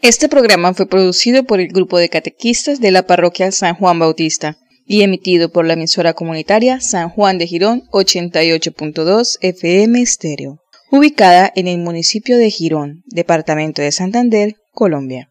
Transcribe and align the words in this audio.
Este 0.00 0.28
programa 0.28 0.74
fue 0.74 0.86
producido 0.86 1.42
por 1.42 1.58
el 1.58 1.68
grupo 1.68 1.98
de 1.98 2.08
catequistas 2.08 2.80
de 2.80 2.92
la 2.92 3.02
parroquia 3.02 3.50
San 3.50 3.74
Juan 3.74 3.98
Bautista 3.98 4.56
y 4.86 5.02
emitido 5.02 5.50
por 5.50 5.66
la 5.66 5.72
emisora 5.72 6.14
comunitaria 6.14 6.80
San 6.80 7.10
Juan 7.10 7.36
de 7.36 7.48
Girón 7.48 7.82
88.2 7.90 9.38
FM 9.40 10.00
Estéreo, 10.00 10.60
ubicada 10.92 11.52
en 11.56 11.66
el 11.66 11.78
municipio 11.78 12.38
de 12.38 12.48
Girón, 12.48 13.02
departamento 13.06 13.82
de 13.82 13.90
Santander, 13.90 14.54
Colombia. 14.72 15.30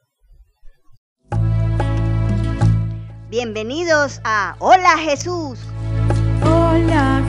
Bienvenidos 3.29 4.19
a 4.25 4.57
Hola 4.59 4.97
Jesús. 4.97 5.59
Hola 6.43 7.23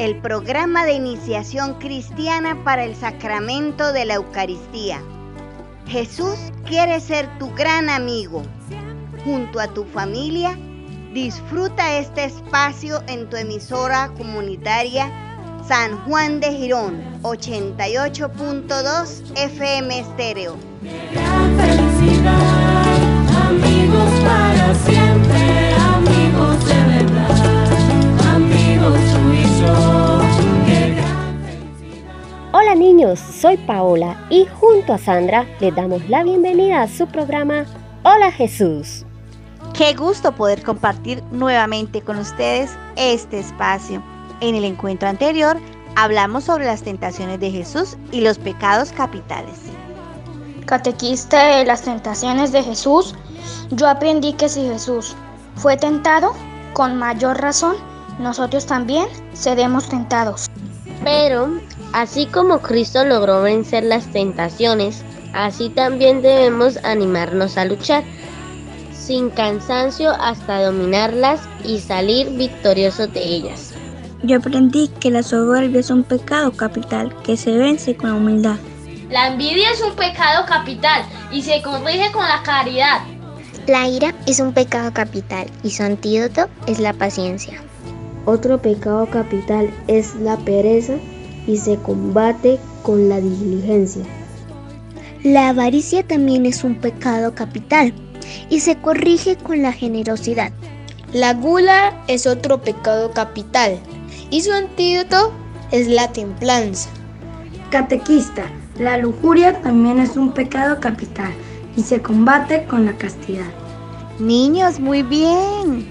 El 0.00 0.16
programa 0.16 0.84
de 0.86 0.94
iniciación 0.94 1.74
cristiana 1.74 2.64
para 2.64 2.84
el 2.84 2.96
sacramento 2.96 3.92
de 3.92 4.06
la 4.06 4.14
Eucaristía. 4.14 5.02
Jesús 5.86 6.38
quiere 6.64 7.00
ser 7.00 7.28
tu 7.38 7.54
gran 7.54 7.90
amigo. 7.90 8.42
Junto 9.26 9.60
a 9.60 9.68
tu 9.68 9.84
familia, 9.84 10.58
disfruta 11.12 11.98
este 11.98 12.24
espacio 12.24 13.02
en 13.08 13.28
tu 13.28 13.36
emisora 13.36 14.10
comunitaria 14.16 15.12
San 15.68 15.98
Juan 16.06 16.40
de 16.40 16.50
Girón 16.50 17.04
88.2 17.20 19.36
FM 19.36 20.00
Estéreo. 20.00 20.56
Felicidad, 21.58 22.40
amigos 23.50 24.10
para 24.24 24.74
siempre, 24.76 25.49
Soy 33.16 33.56
Paola 33.56 34.26
y 34.30 34.46
junto 34.46 34.92
a 34.92 34.98
Sandra 34.98 35.46
les 35.58 35.74
damos 35.74 36.08
la 36.08 36.22
bienvenida 36.22 36.82
a 36.82 36.88
su 36.88 37.06
programa 37.06 37.64
Hola 38.04 38.30
Jesús. 38.30 39.04
Qué 39.74 39.94
gusto 39.94 40.32
poder 40.32 40.62
compartir 40.62 41.22
nuevamente 41.32 42.02
con 42.02 42.18
ustedes 42.18 42.70
este 42.96 43.40
espacio. 43.40 44.02
En 44.40 44.54
el 44.54 44.64
encuentro 44.64 45.08
anterior 45.08 45.56
hablamos 45.96 46.44
sobre 46.44 46.66
las 46.66 46.82
tentaciones 46.82 47.40
de 47.40 47.50
Jesús 47.50 47.96
y 48.12 48.20
los 48.20 48.38
pecados 48.38 48.92
capitales. 48.92 49.58
Catequista 50.66 51.56
de 51.56 51.64
las 51.64 51.82
tentaciones 51.82 52.52
de 52.52 52.62
Jesús, 52.62 53.14
yo 53.70 53.88
aprendí 53.88 54.34
que 54.34 54.48
si 54.48 54.62
Jesús 54.62 55.16
fue 55.56 55.76
tentado, 55.76 56.32
con 56.74 56.96
mayor 56.96 57.40
razón, 57.40 57.76
nosotros 58.20 58.66
también 58.66 59.06
seremos 59.32 59.88
tentados. 59.88 60.46
Pero, 61.02 61.48
así 61.92 62.26
como 62.26 62.60
Cristo 62.60 63.04
logró 63.04 63.42
vencer 63.42 63.84
las 63.84 64.06
tentaciones, 64.12 65.02
así 65.32 65.68
también 65.70 66.22
debemos 66.22 66.78
animarnos 66.84 67.56
a 67.56 67.64
luchar, 67.64 68.04
sin 68.92 69.30
cansancio 69.30 70.10
hasta 70.10 70.62
dominarlas 70.62 71.40
y 71.64 71.80
salir 71.80 72.30
victoriosos 72.30 73.12
de 73.12 73.22
ellas. 73.22 73.74
Yo 74.22 74.36
aprendí 74.36 74.88
que 75.00 75.10
la 75.10 75.22
soberbia 75.22 75.80
es 75.80 75.90
un 75.90 76.04
pecado 76.04 76.52
capital 76.52 77.14
que 77.22 77.36
se 77.36 77.56
vence 77.56 77.96
con 77.96 78.10
la 78.10 78.16
humildad. 78.16 78.56
La 79.08 79.28
envidia 79.28 79.70
es 79.72 79.80
un 79.80 79.96
pecado 79.96 80.46
capital 80.46 81.02
y 81.32 81.42
se 81.42 81.62
corrige 81.62 82.12
con 82.12 82.22
la 82.22 82.42
caridad. 82.42 83.00
La 83.66 83.88
ira 83.88 84.14
es 84.26 84.40
un 84.40 84.52
pecado 84.52 84.92
capital 84.92 85.46
y 85.62 85.70
su 85.70 85.82
antídoto 85.82 86.48
es 86.66 86.78
la 86.78 86.92
paciencia. 86.92 87.62
Otro 88.26 88.60
pecado 88.60 89.06
capital 89.06 89.70
es 89.88 90.14
la 90.16 90.36
pereza 90.36 90.94
y 91.46 91.56
se 91.56 91.76
combate 91.76 92.58
con 92.82 93.08
la 93.08 93.20
diligencia. 93.20 94.04
La 95.22 95.50
avaricia 95.50 96.02
también 96.02 96.46
es 96.46 96.64
un 96.64 96.76
pecado 96.76 97.34
capital 97.34 97.92
y 98.48 98.60
se 98.60 98.76
corrige 98.76 99.36
con 99.36 99.62
la 99.62 99.72
generosidad. 99.72 100.52
La 101.12 101.34
gula 101.34 102.02
es 102.06 102.26
otro 102.26 102.62
pecado 102.62 103.10
capital 103.10 103.78
y 104.30 104.42
su 104.42 104.52
antídoto 104.52 105.32
es 105.72 105.88
la 105.88 106.12
templanza. 106.12 106.88
Catequista, 107.70 108.44
la 108.78 108.96
lujuria 108.96 109.60
también 109.60 109.98
es 109.98 110.16
un 110.16 110.32
pecado 110.32 110.80
capital 110.80 111.32
y 111.76 111.82
se 111.82 112.00
combate 112.00 112.64
con 112.64 112.86
la 112.86 112.96
castidad. 112.96 113.50
Niños, 114.18 114.80
muy 114.80 115.02
bien. 115.02 115.86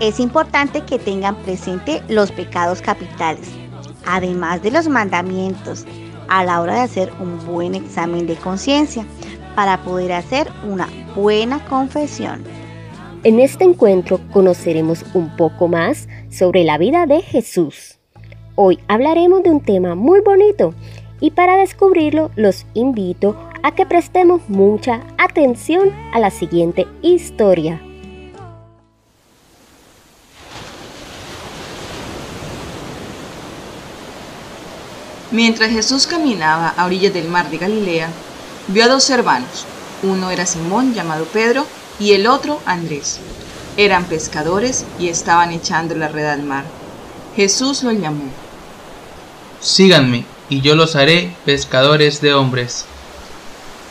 Es 0.00 0.20
importante 0.20 0.82
que 0.82 0.98
tengan 0.98 1.36
presente 1.36 2.02
los 2.08 2.32
pecados 2.32 2.82
capitales, 2.82 3.48
además 4.06 4.62
de 4.62 4.70
los 4.70 4.88
mandamientos, 4.88 5.86
a 6.28 6.44
la 6.44 6.60
hora 6.60 6.74
de 6.74 6.80
hacer 6.80 7.12
un 7.20 7.44
buen 7.46 7.74
examen 7.74 8.26
de 8.26 8.36
conciencia 8.36 9.04
para 9.54 9.82
poder 9.82 10.12
hacer 10.12 10.48
una 10.68 10.88
buena 11.14 11.64
confesión. 11.66 12.42
En 13.22 13.40
este 13.40 13.64
encuentro 13.64 14.20
conoceremos 14.32 15.04
un 15.14 15.34
poco 15.36 15.68
más 15.68 16.08
sobre 16.30 16.64
la 16.64 16.76
vida 16.76 17.06
de 17.06 17.22
Jesús. 17.22 17.98
Hoy 18.54 18.78
hablaremos 18.86 19.42
de 19.42 19.50
un 19.50 19.60
tema 19.60 19.94
muy 19.94 20.20
bonito 20.20 20.74
y 21.20 21.30
para 21.30 21.56
descubrirlo 21.56 22.30
los 22.36 22.66
invito 22.74 23.36
a 23.62 23.74
que 23.74 23.86
prestemos 23.86 24.42
mucha 24.48 25.00
atención 25.16 25.90
a 26.12 26.18
la 26.18 26.30
siguiente 26.30 26.86
historia. 27.00 27.80
Mientras 35.34 35.72
Jesús 35.72 36.06
caminaba 36.06 36.68
a 36.68 36.84
orillas 36.84 37.12
del 37.12 37.26
mar 37.26 37.50
de 37.50 37.58
Galilea, 37.58 38.08
vio 38.68 38.84
a 38.84 38.86
dos 38.86 39.10
hermanos. 39.10 39.66
Uno 40.04 40.30
era 40.30 40.46
Simón 40.46 40.94
llamado 40.94 41.24
Pedro 41.24 41.66
y 41.98 42.12
el 42.12 42.28
otro 42.28 42.60
Andrés. 42.66 43.18
Eran 43.76 44.04
pescadores 44.04 44.84
y 45.00 45.08
estaban 45.08 45.50
echando 45.50 45.96
la 45.96 46.06
red 46.06 46.26
al 46.26 46.44
mar. 46.44 46.62
Jesús 47.34 47.82
los 47.82 47.94
llamó. 47.94 48.26
Síganme, 49.60 50.24
y 50.48 50.60
yo 50.60 50.76
los 50.76 50.94
haré 50.94 51.34
pescadores 51.44 52.20
de 52.20 52.32
hombres. 52.32 52.84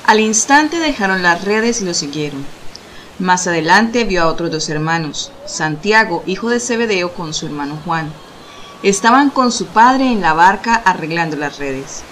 Al 0.06 0.22
instante 0.22 0.80
dejaron 0.80 1.24
las 1.24 1.44
redes 1.44 1.82
y 1.82 1.84
lo 1.84 1.94
siguieron. 1.94 2.46
Más 3.20 3.48
adelante 3.48 4.06
vio 4.06 4.24
a 4.24 4.28
otros 4.28 4.50
dos 4.50 4.70
hermanos, 4.70 5.34
Santiago, 5.46 6.24
hijo 6.26 6.50
de 6.50 6.62
Zebedeo, 6.62 7.14
con 7.14 7.34
su 7.34 7.48
hermano 7.48 7.78
Juan. 7.84 8.14
Estaban 8.84 9.30
con 9.30 9.54
su 9.54 9.68
padre 9.68 10.12
en 10.12 10.20
la 10.20 10.34
barca 10.34 10.76
arreglando 10.76 11.38
las 11.38 11.58
redes. 11.58 12.04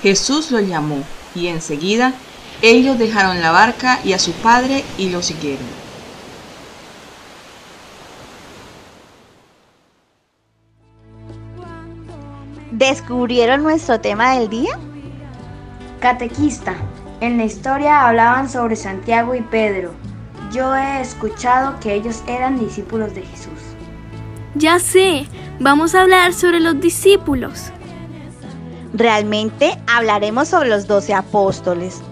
Jesús 0.00 0.52
los 0.52 0.62
llamó, 0.62 1.02
y 1.34 1.48
enseguida 1.48 2.14
ellos 2.62 2.98
dejaron 2.98 3.40
la 3.40 3.50
barca 3.50 3.98
y 4.04 4.12
a 4.12 4.18
su 4.18 4.32
padre 4.32 4.84
y 4.96 5.08
lo 5.10 5.22
siguieron. 5.22 5.66
¿Descubrieron 12.70 13.62
nuestro 13.62 14.00
tema 14.00 14.34
del 14.36 14.48
día? 14.48 14.78
Catequista, 16.00 16.76
en 17.20 17.38
la 17.38 17.44
historia 17.44 18.06
hablaban 18.06 18.48
sobre 18.48 18.76
Santiago 18.76 19.34
y 19.34 19.42
Pedro. 19.42 19.92
Yo 20.52 20.74
he 20.74 21.00
escuchado 21.00 21.78
que 21.80 21.92
ellos 21.92 22.22
eran 22.26 22.58
discípulos 22.58 23.14
de 23.14 23.22
Jesús. 23.22 23.59
Ya 24.56 24.80
sé, 24.80 25.26
vamos 25.60 25.94
a 25.94 26.02
hablar 26.02 26.34
sobre 26.34 26.58
los 26.58 26.80
discípulos. 26.80 27.70
Realmente 28.92 29.78
hablaremos 29.86 30.48
sobre 30.48 30.70
los 30.70 30.88
doce 30.88 31.14
apóstoles. 31.14 32.02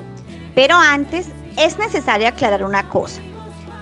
Pero 0.54 0.76
antes 0.76 1.26
es 1.56 1.78
necesario 1.78 2.28
aclarar 2.28 2.62
una 2.62 2.88
cosa. 2.88 3.20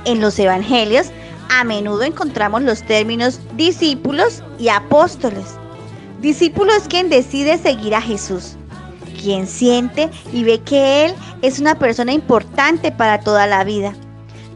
En 0.07 0.23
los 0.23 0.39
evangelios 0.39 1.09
a 1.51 1.65
menudo 1.65 2.03
encontramos 2.03 2.63
los 2.63 2.83
términos 2.83 3.41
discípulos 3.57 4.43
y 4.59 4.69
apóstoles. 4.69 5.59
Discípulo 6.23 6.73
es 6.73 6.89
quien 6.89 7.11
decide 7.11 7.59
seguir 7.59 7.95
a 7.95 8.01
Jesús, 8.01 8.57
quien 9.21 9.47
siente 9.47 10.11
y 10.33 10.45
ve 10.45 10.61
que 10.61 11.05
Él 11.05 11.15
es 11.43 11.59
una 11.59 11.79
persona 11.79 12.13
importante 12.13 12.91
para 12.91 13.21
toda 13.21 13.47
la 13.47 13.65
vida. 13.65 13.93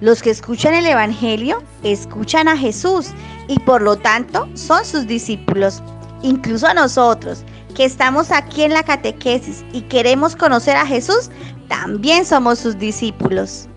Los 0.00 0.22
que 0.22 0.30
escuchan 0.30 0.72
el 0.72 0.86
Evangelio 0.86 1.62
escuchan 1.82 2.48
a 2.48 2.56
Jesús 2.56 3.08
y 3.50 3.58
por 3.58 3.82
lo 3.82 3.96
tanto 3.96 4.48
son 4.54 4.84
sus 4.84 5.06
discípulos. 5.06 5.82
Incluso 6.22 6.68
a 6.68 6.74
nosotros, 6.74 7.44
que 7.74 7.84
estamos 7.84 8.30
aquí 8.30 8.62
en 8.62 8.72
la 8.72 8.84
catequesis 8.84 9.64
y 9.72 9.82
queremos 9.82 10.36
conocer 10.36 10.76
a 10.76 10.86
Jesús, 10.86 11.30
también 11.68 12.24
somos 12.24 12.60
sus 12.60 12.78
discípulos. 12.78 13.68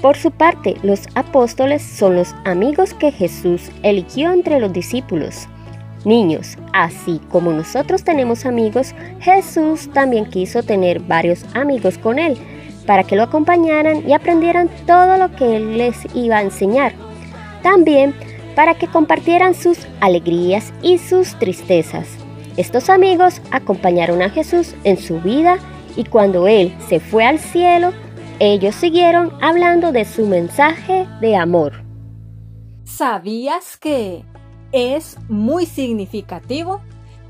Por 0.00 0.16
su 0.16 0.30
parte, 0.30 0.76
los 0.82 1.02
apóstoles 1.16 1.82
son 1.82 2.16
los 2.16 2.34
amigos 2.44 2.94
que 2.94 3.12
Jesús 3.12 3.70
eligió 3.82 4.32
entre 4.32 4.58
los 4.58 4.72
discípulos. 4.72 5.48
Niños, 6.04 6.56
así 6.72 7.20
como 7.30 7.52
nosotros 7.52 8.04
tenemos 8.04 8.46
amigos, 8.46 8.94
Jesús 9.20 9.90
también 9.92 10.24
quiso 10.26 10.62
tener 10.62 11.00
varios 11.00 11.44
amigos 11.54 11.98
con 11.98 12.18
él, 12.18 12.38
para 12.86 13.02
que 13.04 13.16
lo 13.16 13.24
acompañaran 13.24 14.08
y 14.08 14.14
aprendieran 14.14 14.70
todo 14.86 15.18
lo 15.18 15.34
que 15.34 15.56
él 15.56 15.76
les 15.76 15.98
iba 16.14 16.38
a 16.38 16.42
enseñar. 16.42 16.94
También 17.62 18.14
para 18.58 18.74
que 18.74 18.88
compartieran 18.88 19.54
sus 19.54 19.78
alegrías 20.00 20.72
y 20.82 20.98
sus 20.98 21.38
tristezas. 21.38 22.08
Estos 22.56 22.90
amigos 22.90 23.40
acompañaron 23.52 24.20
a 24.20 24.30
Jesús 24.30 24.74
en 24.82 24.96
su 24.96 25.20
vida 25.20 25.58
y 25.94 26.02
cuando 26.02 26.48
Él 26.48 26.76
se 26.88 26.98
fue 26.98 27.24
al 27.24 27.38
cielo, 27.38 27.92
ellos 28.40 28.74
siguieron 28.74 29.32
hablando 29.40 29.92
de 29.92 30.04
su 30.04 30.26
mensaje 30.26 31.06
de 31.20 31.36
amor. 31.36 31.84
¿Sabías 32.82 33.76
que 33.76 34.24
es 34.72 35.18
muy 35.28 35.64
significativo 35.64 36.80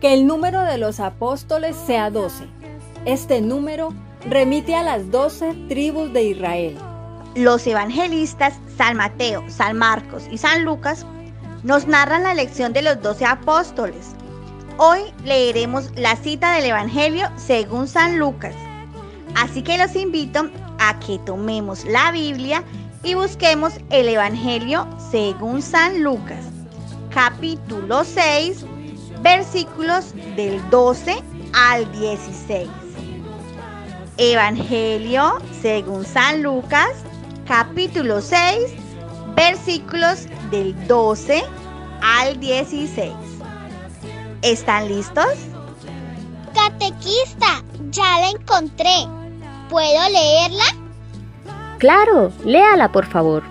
que 0.01 0.15
el 0.15 0.27
número 0.27 0.63
de 0.63 0.79
los 0.79 0.99
apóstoles 0.99 1.77
sea 1.77 2.11
12? 2.11 2.47
Este 3.05 3.43
número 3.43 3.91
remite 4.31 4.75
a 4.75 4.83
las 4.83 5.11
12 5.11 5.67
tribus 5.69 6.11
de 6.11 6.23
Israel. 6.23 6.79
Los 7.35 7.67
evangelistas 7.67 8.59
San 8.79 8.97
Mateo, 8.97 9.45
San 9.49 9.77
Marcos 9.77 10.27
y 10.33 10.39
San 10.39 10.65
Lucas 10.65 11.05
nos 11.63 11.87
narran 11.87 12.23
la 12.23 12.33
elección 12.33 12.73
de 12.73 12.83
los 12.83 13.01
12 13.03 13.25
apóstoles. 13.25 14.15
Hoy 14.77 15.01
leeremos 15.25 15.91
la 15.97 16.17
cita 16.17 16.53
del 16.53 16.67
Evangelio 16.67 17.29
según 17.37 17.89
San 17.89 18.19
Lucas. 18.19 18.55
Así 19.35 19.63
que 19.63 19.79
los 19.79 19.95
invito 19.97 20.51
a 20.79 20.99
que 21.01 21.19
tomemos 21.21 21.85
la 21.85 22.13
Biblia 22.13 22.63
y 23.03 23.15
busquemos 23.15 23.75
el 23.91 24.09
Evangelio 24.09 24.87
según 25.11 25.63
San 25.63 26.03
Lucas, 26.03 26.45
capítulo 27.11 28.05
6, 28.05 28.65
versículos 29.23 30.15
del 30.37 30.61
12 30.71 31.23
al 31.55 31.91
16. 31.93 32.69
Evangelio 34.17 35.39
según 35.61 36.05
San 36.05 36.43
Lucas, 36.43 36.91
capítulo 37.47 38.21
6, 38.21 38.59
versículos 39.37 40.27
del 40.51 40.75
12 40.87 41.45
al 42.01 42.39
16. 42.41 43.13
¿Están 44.43 44.89
listos? 44.89 45.27
Catequista, 46.55 47.63
ya 47.91 48.21
la 48.21 48.31
encontré. 48.31 49.07
¿Puedo 49.69 50.09
leerla? 50.09 50.65
Claro, 51.79 52.33
léala 52.45 52.91
por 52.91 53.07
favor. 53.07 53.43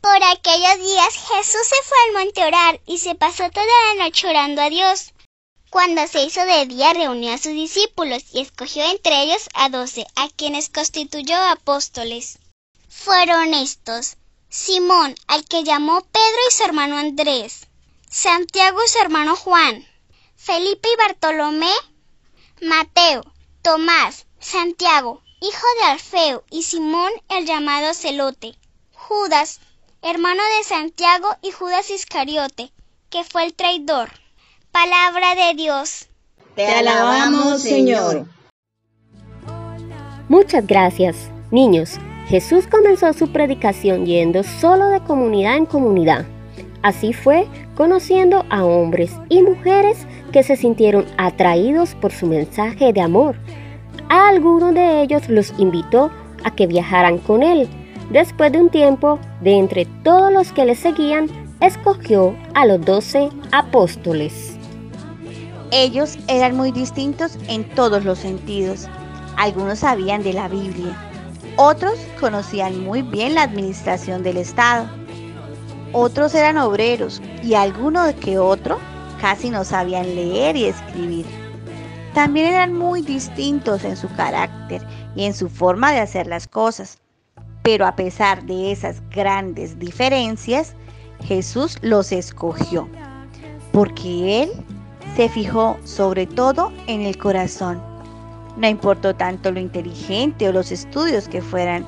Por 0.00 0.16
aquellos 0.24 0.78
días 0.78 1.14
Jesús 1.14 1.60
se 1.62 1.82
fue 1.84 1.98
al 2.06 2.24
monte 2.24 2.42
a 2.42 2.46
orar 2.46 2.80
y 2.86 2.98
se 2.98 3.14
pasó 3.14 3.50
toda 3.50 3.66
la 3.94 4.04
noche 4.04 4.28
orando 4.28 4.62
a 4.62 4.70
Dios. 4.70 5.12
Cuando 5.70 6.06
se 6.08 6.24
hizo 6.24 6.44
de 6.46 6.66
día 6.66 6.92
reunió 6.94 7.32
a 7.32 7.38
sus 7.38 7.52
discípulos 7.52 8.24
y 8.32 8.40
escogió 8.40 8.82
entre 8.90 9.22
ellos 9.22 9.48
a 9.54 9.68
doce, 9.68 10.06
a 10.16 10.28
quienes 10.30 10.68
constituyó 10.68 11.36
apóstoles. 11.36 12.38
Fueron 12.90 13.54
estos 13.54 14.16
Simón, 14.48 15.14
al 15.28 15.44
que 15.44 15.62
llamó 15.62 16.00
Pedro 16.00 16.40
y 16.48 16.52
su 16.52 16.64
hermano 16.64 16.98
Andrés, 16.98 17.68
Santiago 18.10 18.78
y 18.84 18.88
su 18.88 18.98
hermano 18.98 19.36
Juan, 19.36 19.86
Felipe 20.34 20.88
y 20.92 20.96
Bartolomé, 20.96 21.72
Mateo, 22.60 23.22
Tomás, 23.62 24.26
Santiago, 24.40 25.22
hijo 25.40 25.66
de 25.78 25.86
Alfeo, 25.92 26.44
y 26.50 26.64
Simón 26.64 27.12
el 27.28 27.46
llamado 27.46 27.94
Celote, 27.94 28.58
Judas, 28.92 29.60
hermano 30.02 30.42
de 30.58 30.64
Santiago 30.64 31.28
y 31.42 31.52
Judas 31.52 31.90
Iscariote, 31.90 32.72
que 33.08 33.22
fue 33.22 33.44
el 33.44 33.54
traidor. 33.54 34.10
Palabra 34.72 35.36
de 35.36 35.54
Dios. 35.54 36.08
Te 36.56 36.66
alabamos, 36.66 37.62
Señor. 37.62 38.26
Muchas 40.28 40.66
gracias, 40.66 41.16
niños. 41.52 42.00
Jesús 42.30 42.68
comenzó 42.68 43.12
su 43.12 43.32
predicación 43.32 44.06
yendo 44.06 44.44
solo 44.44 44.90
de 44.90 45.00
comunidad 45.00 45.56
en 45.56 45.66
comunidad. 45.66 46.24
Así 46.80 47.12
fue 47.12 47.48
conociendo 47.74 48.44
a 48.50 48.64
hombres 48.64 49.10
y 49.28 49.42
mujeres 49.42 50.06
que 50.30 50.44
se 50.44 50.54
sintieron 50.54 51.06
atraídos 51.18 51.96
por 51.96 52.12
su 52.12 52.28
mensaje 52.28 52.92
de 52.92 53.00
amor. 53.00 53.34
A 54.08 54.28
algunos 54.28 54.72
de 54.74 55.02
ellos 55.02 55.28
los 55.28 55.52
invitó 55.58 56.12
a 56.44 56.54
que 56.54 56.68
viajaran 56.68 57.18
con 57.18 57.42
él. 57.42 57.68
Después 58.12 58.52
de 58.52 58.60
un 58.60 58.70
tiempo, 58.70 59.18
de 59.40 59.58
entre 59.58 59.86
todos 60.04 60.32
los 60.32 60.52
que 60.52 60.64
le 60.64 60.76
seguían, 60.76 61.26
escogió 61.60 62.36
a 62.54 62.64
los 62.64 62.80
doce 62.84 63.28
apóstoles. 63.50 64.56
Ellos 65.72 66.16
eran 66.28 66.56
muy 66.56 66.70
distintos 66.70 67.36
en 67.48 67.64
todos 67.70 68.04
los 68.04 68.20
sentidos. 68.20 68.86
Algunos 69.36 69.80
sabían 69.80 70.22
de 70.22 70.32
la 70.32 70.46
Biblia, 70.46 71.09
otros 71.56 71.98
conocían 72.18 72.82
muy 72.84 73.02
bien 73.02 73.34
la 73.34 73.42
administración 73.42 74.22
del 74.22 74.36
Estado, 74.36 74.88
otros 75.92 76.34
eran 76.34 76.56
obreros 76.56 77.20
y 77.42 77.54
algunos 77.54 78.14
que 78.14 78.38
otro 78.38 78.78
casi 79.20 79.50
no 79.50 79.64
sabían 79.64 80.14
leer 80.14 80.56
y 80.56 80.66
escribir. 80.66 81.26
También 82.14 82.46
eran 82.46 82.74
muy 82.74 83.02
distintos 83.02 83.84
en 83.84 83.96
su 83.96 84.08
carácter 84.14 84.86
y 85.16 85.24
en 85.24 85.34
su 85.34 85.48
forma 85.48 85.92
de 85.92 86.00
hacer 86.00 86.26
las 86.26 86.46
cosas. 86.46 86.98
Pero 87.62 87.86
a 87.86 87.96
pesar 87.96 88.44
de 88.44 88.72
esas 88.72 89.02
grandes 89.10 89.78
diferencias, 89.78 90.74
Jesús 91.24 91.76
los 91.82 92.12
escogió, 92.12 92.88
porque 93.72 94.44
Él 94.44 94.50
se 95.16 95.28
fijó 95.28 95.76
sobre 95.84 96.26
todo 96.26 96.72
en 96.86 97.02
el 97.02 97.18
corazón. 97.18 97.89
No 98.60 98.68
importó 98.68 99.14
tanto 99.14 99.50
lo 99.50 99.58
inteligente 99.58 100.46
o 100.46 100.52
los 100.52 100.70
estudios 100.70 101.26
que 101.28 101.40
fueran, 101.40 101.82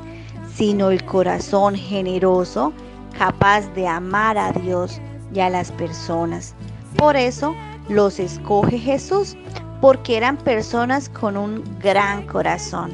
sino 0.54 0.90
el 0.90 1.04
corazón 1.04 1.74
generoso, 1.74 2.72
capaz 3.18 3.68
de 3.74 3.86
amar 3.86 4.38
a 4.38 4.52
Dios 4.52 4.98
y 5.34 5.40
a 5.40 5.50
las 5.50 5.70
personas. 5.72 6.54
Por 6.96 7.14
eso 7.14 7.54
los 7.90 8.18
escoge 8.18 8.78
Jesús, 8.78 9.36
porque 9.82 10.16
eran 10.16 10.38
personas 10.38 11.10
con 11.10 11.36
un 11.36 11.62
gran 11.78 12.26
corazón. 12.26 12.90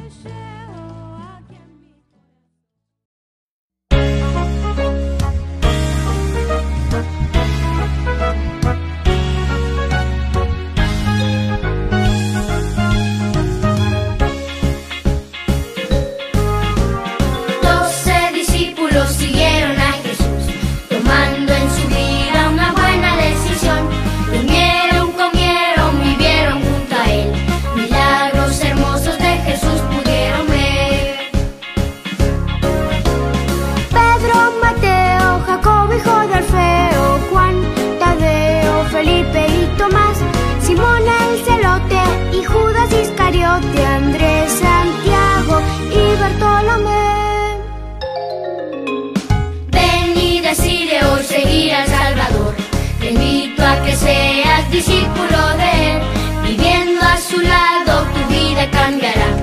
discípulo 54.71 55.57
de 55.57 55.93
Él, 55.93 56.03
viviendo 56.45 57.01
a 57.03 57.17
su 57.17 57.41
lado 57.41 58.07
tu 58.15 58.35
vida 58.35 58.71
cambiará. 58.71 59.38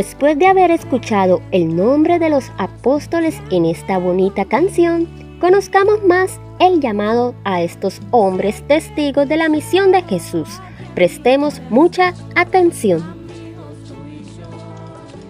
Después 0.00 0.38
de 0.38 0.46
haber 0.46 0.70
escuchado 0.70 1.42
el 1.50 1.76
nombre 1.76 2.18
de 2.18 2.30
los 2.30 2.50
apóstoles 2.56 3.36
en 3.50 3.66
esta 3.66 3.98
bonita 3.98 4.46
canción, 4.46 5.06
conozcamos 5.42 6.02
más 6.04 6.40
el 6.58 6.80
llamado 6.80 7.34
a 7.44 7.60
estos 7.60 8.00
hombres 8.10 8.66
testigos 8.66 9.28
de 9.28 9.36
la 9.36 9.50
misión 9.50 9.92
de 9.92 10.00
Jesús. 10.04 10.48
Prestemos 10.94 11.60
mucha 11.68 12.14
atención. 12.34 13.04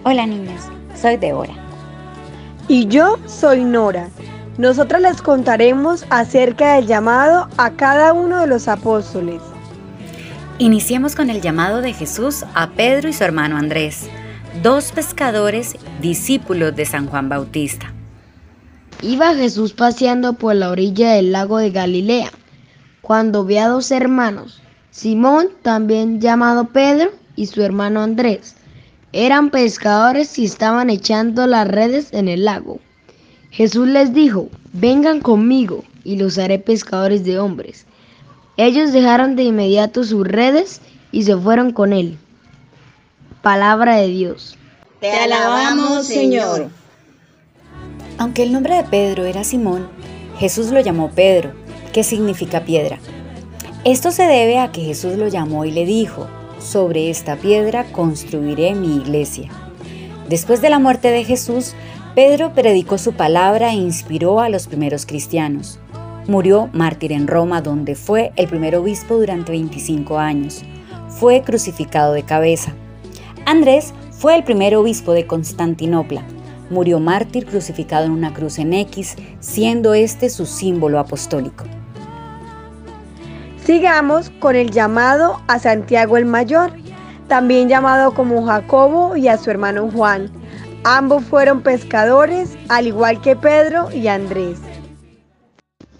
Hola 0.05 0.25
niñas, 0.25 0.69
soy 0.95 1.17
Débora. 1.17 1.53
Y 2.69 2.87
yo 2.87 3.17
soy 3.25 3.65
Nora. 3.65 4.07
Nosotras 4.57 5.01
les 5.01 5.21
contaremos 5.21 6.05
acerca 6.09 6.75
del 6.75 6.87
llamado 6.87 7.49
a 7.57 7.71
cada 7.71 8.13
uno 8.13 8.39
de 8.39 8.47
los 8.47 8.69
apóstoles. 8.69 9.41
Iniciemos 10.59 11.13
con 11.13 11.29
el 11.29 11.41
llamado 11.41 11.81
de 11.81 11.91
Jesús 11.91 12.45
a 12.53 12.69
Pedro 12.69 13.09
y 13.09 13.13
su 13.13 13.25
hermano 13.25 13.57
Andrés, 13.57 14.07
dos 14.61 14.91
pescadores 14.91 15.77
discípulos 16.01 16.75
de 16.75 16.85
San 16.85 17.07
Juan 17.07 17.29
Bautista. 17.29 17.93
Iba 19.01 19.33
Jesús 19.33 19.73
paseando 19.73 20.33
por 20.33 20.55
la 20.55 20.69
orilla 20.69 21.13
del 21.13 21.31
lago 21.31 21.57
de 21.57 21.71
Galilea, 21.71 22.31
cuando 23.01 23.45
vio 23.45 23.61
a 23.61 23.67
dos 23.69 23.89
hermanos, 23.91 24.61
Simón, 24.91 25.47
también 25.61 26.19
llamado 26.19 26.65
Pedro, 26.65 27.11
y 27.35 27.47
su 27.47 27.63
hermano 27.63 28.01
Andrés. 28.01 28.55
Eran 29.13 29.49
pescadores 29.49 30.37
y 30.37 30.45
estaban 30.45 30.89
echando 30.89 31.47
las 31.47 31.67
redes 31.67 32.09
en 32.11 32.27
el 32.27 32.45
lago. 32.45 32.79
Jesús 33.49 33.87
les 33.87 34.13
dijo, 34.13 34.49
vengan 34.73 35.21
conmigo 35.21 35.83
y 36.03 36.17
los 36.17 36.37
haré 36.37 36.59
pescadores 36.59 37.23
de 37.23 37.39
hombres. 37.39 37.85
Ellos 38.57 38.91
dejaron 38.91 39.35
de 39.35 39.43
inmediato 39.43 40.03
sus 40.03 40.27
redes 40.27 40.81
y 41.11 41.23
se 41.23 41.35
fueron 41.37 41.71
con 41.71 41.93
él. 41.93 42.17
Palabra 43.41 43.95
de 43.95 44.07
Dios. 44.07 44.55
Te 44.99 45.11
alabamos, 45.11 46.05
Señor. 46.05 46.69
Aunque 48.19 48.43
el 48.43 48.53
nombre 48.53 48.75
de 48.75 48.83
Pedro 48.83 49.25
era 49.25 49.43
Simón, 49.43 49.89
Jesús 50.37 50.67
lo 50.67 50.79
llamó 50.79 51.09
Pedro, 51.09 51.51
que 51.91 52.03
significa 52.03 52.65
piedra. 52.65 52.99
Esto 53.83 54.11
se 54.11 54.27
debe 54.27 54.59
a 54.59 54.71
que 54.71 54.81
Jesús 54.81 55.17
lo 55.17 55.27
llamó 55.27 55.65
y 55.65 55.71
le 55.71 55.85
dijo, 55.87 56.27
sobre 56.59 57.09
esta 57.09 57.35
piedra 57.35 57.85
construiré 57.91 58.75
mi 58.75 58.97
iglesia. 58.97 59.49
Después 60.29 60.61
de 60.61 60.69
la 60.69 60.77
muerte 60.77 61.09
de 61.09 61.23
Jesús, 61.23 61.73
Pedro 62.13 62.53
predicó 62.53 62.99
su 62.99 63.13
palabra 63.13 63.71
e 63.71 63.75
inspiró 63.75 64.39
a 64.39 64.49
los 64.49 64.67
primeros 64.67 65.07
cristianos. 65.07 65.79
Murió 66.27 66.69
mártir 66.73 67.11
en 67.11 67.25
Roma, 67.25 67.63
donde 67.63 67.95
fue 67.95 68.33
el 68.35 68.47
primer 68.47 68.75
obispo 68.75 69.17
durante 69.17 69.51
25 69.51 70.19
años. 70.19 70.61
Fue 71.09 71.41
crucificado 71.41 72.13
de 72.13 72.21
cabeza. 72.21 72.75
Andrés 73.45 73.93
fue 74.11 74.35
el 74.35 74.43
primer 74.43 74.75
obispo 74.75 75.13
de 75.13 75.25
Constantinopla. 75.25 76.23
Murió 76.69 76.99
mártir 76.99 77.45
crucificado 77.45 78.05
en 78.05 78.11
una 78.11 78.33
cruz 78.33 78.59
en 78.59 78.73
X, 78.73 79.15
siendo 79.39 79.93
este 79.93 80.29
su 80.29 80.45
símbolo 80.45 80.99
apostólico. 80.99 81.65
Sigamos 83.65 84.29
con 84.39 84.55
el 84.55 84.71
llamado 84.71 85.41
a 85.47 85.59
Santiago 85.59 86.17
el 86.17 86.25
Mayor, 86.25 86.71
también 87.27 87.67
llamado 87.67 88.13
como 88.13 88.45
Jacobo 88.45 89.15
y 89.15 89.27
a 89.27 89.37
su 89.37 89.49
hermano 89.49 89.89
Juan. 89.91 90.31
Ambos 90.83 91.23
fueron 91.25 91.61
pescadores, 91.61 92.57
al 92.69 92.87
igual 92.87 93.21
que 93.21 93.35
Pedro 93.35 93.91
y 93.91 94.07
Andrés. 94.07 94.59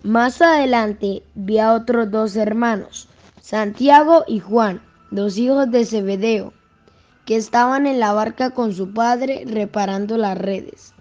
Más 0.04 0.42
adelante 0.42 1.22
vi 1.36 1.60
a 1.60 1.74
otros 1.74 2.10
dos 2.10 2.36
hermanos, 2.36 3.08
Santiago 3.42 4.24
y 4.28 4.40
Juan, 4.40 4.82
dos 5.12 5.38
hijos 5.38 5.70
de 5.70 5.86
Zebedeo, 5.86 6.54
que 7.26 7.36
estaban 7.36 7.88
en 7.88 8.00
la 8.00 8.14
barca 8.14 8.52
con 8.52 8.74
su 8.74 8.94
padre 8.94 9.44
reparando 9.46 10.18
las 10.18 10.38
redes. 10.38 10.94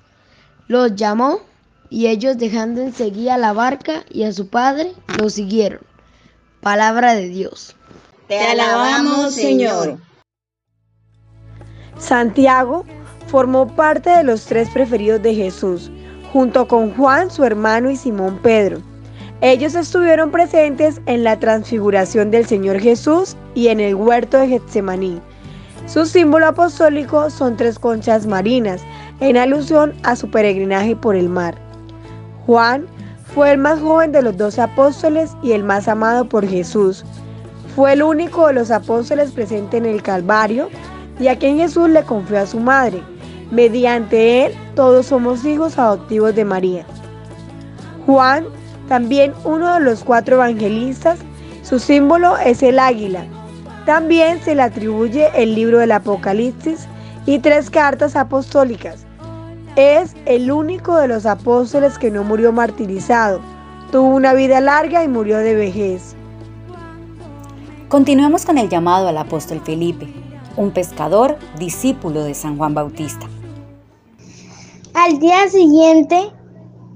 Los 0.69 0.95
llamó 0.95 1.41
y 1.89 2.07
ellos 2.07 2.39
dejando 2.39 2.81
enseguida 2.81 3.37
la 3.37 3.53
barca 3.53 4.05
y 4.09 4.23
a 4.23 4.33
su 4.33 4.49
padre, 4.49 4.93
lo 5.19 5.29
siguieron. 5.29 5.81
Palabra 6.61 7.15
de 7.15 7.29
Dios. 7.29 7.77
Te 8.29 8.39
alabamos, 8.39 9.35
Señor. 9.35 9.99
Santiago 11.99 12.85
formó 13.27 13.67
parte 13.75 14.11
de 14.11 14.25
los 14.25 14.45
tres 14.47 14.71
preferidos 14.71 15.23
de 15.23 15.35
Jesús, 15.35 15.91
junto 16.33 16.69
con 16.69 16.95
Juan, 16.95 17.31
su 17.31 17.45
hermano, 17.45 17.91
y 17.91 17.97
Simón 17.97 18.39
Pedro. 18.43 18.81
Ellos 19.41 19.75
estuvieron 19.75 20.31
presentes 20.31 21.01
en 21.07 21.25
la 21.25 21.39
transfiguración 21.39 22.31
del 22.31 22.47
Señor 22.47 22.79
Jesús 22.79 23.37
y 23.55 23.69
en 23.69 23.81
el 23.81 23.95
huerto 23.95 24.39
de 24.39 24.49
Getsemaní. 24.49 25.21
Su 25.87 26.07
símbolo 26.07 26.47
apostólico 26.47 27.31
son 27.31 27.57
tres 27.57 27.79
conchas 27.79 28.27
marinas, 28.27 28.81
en 29.21 29.37
alusión 29.37 29.93
a 30.03 30.17
su 30.17 30.31
peregrinaje 30.31 30.97
por 30.97 31.17
el 31.17 31.29
mar. 31.29 31.55
Juan 32.47 32.87
fue 33.35 33.53
el 33.53 33.59
más 33.59 33.81
joven 33.81 34.13
de 34.13 34.23
los 34.23 34.37
dos 34.37 34.59
apóstoles 34.59 35.37
y 35.43 35.53
el 35.53 35.63
más 35.63 35.89
amado 35.89 36.25
por 36.25 36.47
Jesús. 36.47 37.05
Fue 37.77 37.93
el 37.93 38.03
único 38.03 38.49
de 38.49 38.55
los 38.55 38.71
apóstoles 38.71 39.31
presente 39.33 39.77
en 39.77 39.87
el 39.87 40.03
Calvario 40.03 40.69
y 41.21 41.29
a 41.29 41.39
quien 41.39 41.59
Jesús 41.59 41.89
le 41.89 42.03
confió 42.03 42.41
a 42.41 42.47
su 42.47 42.59
madre. 42.59 43.03
Mediante 43.51 44.47
él 44.47 44.55
todos 44.75 45.07
somos 45.07 45.45
hijos 45.45 45.79
adoptivos 45.79 46.35
de 46.35 46.45
María. 46.45 46.85
Juan 48.07 48.47
también 48.89 49.33
uno 49.45 49.75
de 49.75 49.81
los 49.81 50.03
cuatro 50.03 50.37
evangelistas, 50.37 51.21
su 51.63 51.79
símbolo 51.79 52.37
es 52.39 52.63
el 52.63 52.79
águila. 52.81 53.25
También 53.87 54.41
se 54.43 54.55
le 54.55 54.63
atribuye 54.63 55.31
el 55.35 55.55
libro 55.55 55.79
del 55.79 55.93
Apocalipsis 55.93 56.87
y 57.27 57.39
tres 57.39 57.71
cartas 57.71 58.17
apostólicas. 58.17 59.07
Es 59.77 60.15
el 60.27 60.51
único 60.51 60.97
de 60.97 61.09
los 61.09 61.27
apóstoles 61.27 61.99
que 61.99 62.11
no 62.11 62.25
murió 62.25 62.53
martirizado. 62.53 63.41
Tuvo 63.91 64.09
una 64.09 64.35
vida 64.35 64.61
larga 64.61 65.03
y 65.05 65.09
murió 65.09 65.39
de 65.39 65.55
vejez. 65.55 66.15
Continuemos 67.89 68.45
con 68.45 68.59
el 68.59 68.69
llamado 68.69 69.09
al 69.09 69.19
apóstol 69.19 69.61
Felipe, 69.65 70.07
un 70.57 70.71
pescador 70.71 71.39
discípulo 71.59 72.23
de 72.23 72.35
San 72.35 72.57
Juan 72.57 72.75
Bautista. 72.75 73.27
Al 74.95 75.19
día 75.19 75.49
siguiente, 75.49 76.31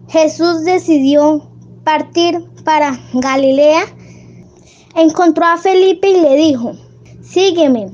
Jesús 0.09 0.65
decidió 0.65 1.51
partir 1.85 2.45
para 2.65 2.99
Galilea, 3.13 3.83
encontró 4.95 5.45
a 5.45 5.57
Felipe 5.57 6.09
y 6.09 6.21
le 6.21 6.37
dijo, 6.37 6.75
sígueme, 7.23 7.91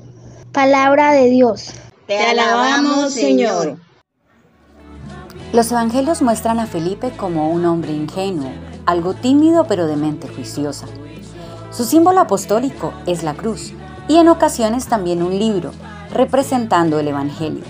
palabra 0.53 1.13
de 1.13 1.31
Dios. 1.31 1.73
Te 2.07 2.19
alabamos, 2.19 3.13
Señor. 3.13 3.79
Los 5.53 5.73
evangelios 5.73 6.23
muestran 6.23 6.61
a 6.61 6.67
Felipe 6.67 7.11
como 7.17 7.51
un 7.51 7.65
hombre 7.65 7.93
ingenuo, 7.93 8.51
algo 8.87 9.15
tímido 9.15 9.65
pero 9.67 9.87
de 9.87 9.97
mente 9.97 10.29
juiciosa. 10.29 10.87
Su 11.73 11.85
símbolo 11.85 12.21
apostólico 12.21 12.93
es 13.07 13.23
la 13.23 13.35
cruz 13.35 13.73
y 14.09 14.17
en 14.17 14.29
ocasiones 14.29 14.87
también 14.87 15.23
un 15.23 15.39
libro 15.39 15.73
representando 16.13 16.99
el 16.99 17.09
Evangelio. 17.09 17.65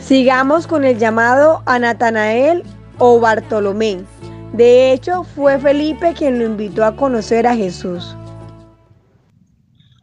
Sigamos 0.00 0.66
con 0.66 0.84
el 0.84 0.98
llamado 0.98 1.62
a 1.66 1.78
Natanael 1.78 2.64
o 2.98 3.20
Bartolomé, 3.20 4.04
de 4.52 4.92
hecho, 4.92 5.24
fue 5.24 5.58
Felipe 5.58 6.14
quien 6.14 6.38
lo 6.38 6.46
invitó 6.46 6.84
a 6.84 6.96
conocer 6.96 7.46
a 7.46 7.54
Jesús. 7.54 8.16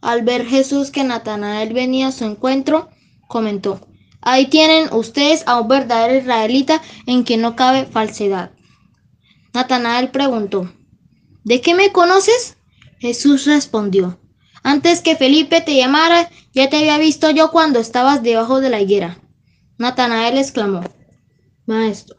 Al 0.06 0.22
ver 0.22 0.46
Jesús 0.46 0.92
que 0.92 1.04
Natanael 1.04 1.74
venía 1.74 2.10
a 2.10 2.12
su 2.12 2.26
encuentro, 2.26 2.92
comentó, 3.28 3.88
Ahí 4.22 4.46
tienen 4.46 4.94
ustedes 4.94 5.42
a 5.48 5.60
un 5.60 5.68
verdadero 5.68 6.16
israelita 6.16 6.80
en 7.08 7.24
quien 7.24 7.42
no 7.42 7.56
cabe 7.56 7.88
falsedad. 7.88 8.52
Natanael 9.52 10.12
preguntó, 10.12 10.72
¿De 11.44 11.60
qué 11.60 11.74
me 11.74 11.92
conoces? 11.92 12.56
Jesús 13.00 13.48
respondió, 13.48 14.20
Antes 14.62 15.02
que 15.02 15.16
Felipe 15.16 15.62
te 15.62 15.76
llamara, 15.76 16.30
ya 16.54 16.70
te 16.70 16.78
había 16.78 17.00
visto 17.00 17.32
yo 17.32 17.50
cuando 17.50 17.80
estabas 17.80 18.22
debajo 18.22 18.62
de 18.62 18.70
la 18.70 18.82
higuera. 18.82 19.18
Natanael 19.80 20.38
exclamó, 20.38 20.82
Maestro, 21.66 22.18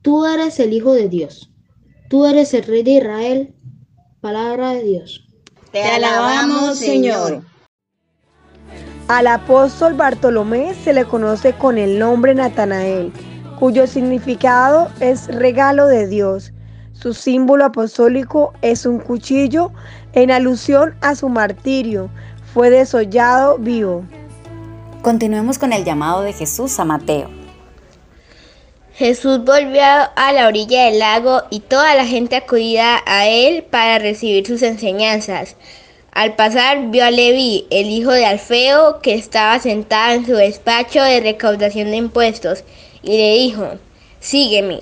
tú 0.00 0.24
eres 0.26 0.60
el 0.60 0.72
Hijo 0.72 0.92
de 0.92 1.08
Dios. 1.08 1.50
Tú 2.08 2.24
eres 2.24 2.54
el 2.54 2.62
Rey 2.62 2.84
de 2.84 2.92
Israel. 2.92 3.56
Palabra 4.20 4.74
de 4.74 4.84
Dios. 4.84 5.25
Te 5.76 5.82
alabamos, 5.82 6.78
Señor. 6.78 7.42
Al 9.08 9.26
apóstol 9.26 9.92
Bartolomé 9.92 10.74
se 10.74 10.94
le 10.94 11.04
conoce 11.04 11.52
con 11.52 11.76
el 11.76 11.98
nombre 11.98 12.34
Natanael, 12.34 13.12
cuyo 13.58 13.86
significado 13.86 14.88
es 15.00 15.26
regalo 15.26 15.86
de 15.86 16.06
Dios. 16.06 16.54
Su 16.92 17.12
símbolo 17.12 17.66
apostólico 17.66 18.54
es 18.62 18.86
un 18.86 19.00
cuchillo 19.00 19.70
en 20.14 20.30
alusión 20.30 20.94
a 21.02 21.14
su 21.14 21.28
martirio. 21.28 22.08
Fue 22.54 22.70
desollado 22.70 23.58
vivo. 23.58 24.02
Continuemos 25.02 25.58
con 25.58 25.74
el 25.74 25.84
llamado 25.84 26.22
de 26.22 26.32
Jesús 26.32 26.80
a 26.80 26.86
Mateo. 26.86 27.35
Jesús 28.96 29.44
volvió 29.44 29.82
a 29.82 30.32
la 30.32 30.46
orilla 30.46 30.86
del 30.86 31.00
lago 31.00 31.42
y 31.50 31.60
toda 31.60 31.94
la 31.94 32.06
gente 32.06 32.34
acudía 32.34 33.02
a 33.04 33.28
él 33.28 33.62
para 33.62 33.98
recibir 33.98 34.46
sus 34.46 34.62
enseñanzas. 34.62 35.56
Al 36.12 36.34
pasar 36.34 36.90
vio 36.90 37.04
a 37.04 37.10
Leví, 37.10 37.66
el 37.70 37.90
hijo 37.90 38.10
de 38.12 38.24
Alfeo, 38.24 39.00
que 39.00 39.12
estaba 39.12 39.58
sentado 39.58 40.14
en 40.14 40.24
su 40.24 40.32
despacho 40.32 41.02
de 41.02 41.20
recaudación 41.20 41.90
de 41.90 41.96
impuestos, 41.98 42.64
y 43.02 43.18
le 43.18 43.34
dijo, 43.34 43.72
sígueme. 44.20 44.80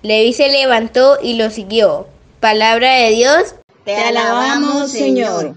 Leví 0.00 0.32
se 0.32 0.48
levantó 0.48 1.18
y 1.22 1.34
lo 1.34 1.50
siguió. 1.50 2.06
Palabra 2.40 2.94
de 2.94 3.10
Dios. 3.10 3.54
Te 3.84 3.94
alabamos, 3.94 4.90
Señor. 4.90 5.56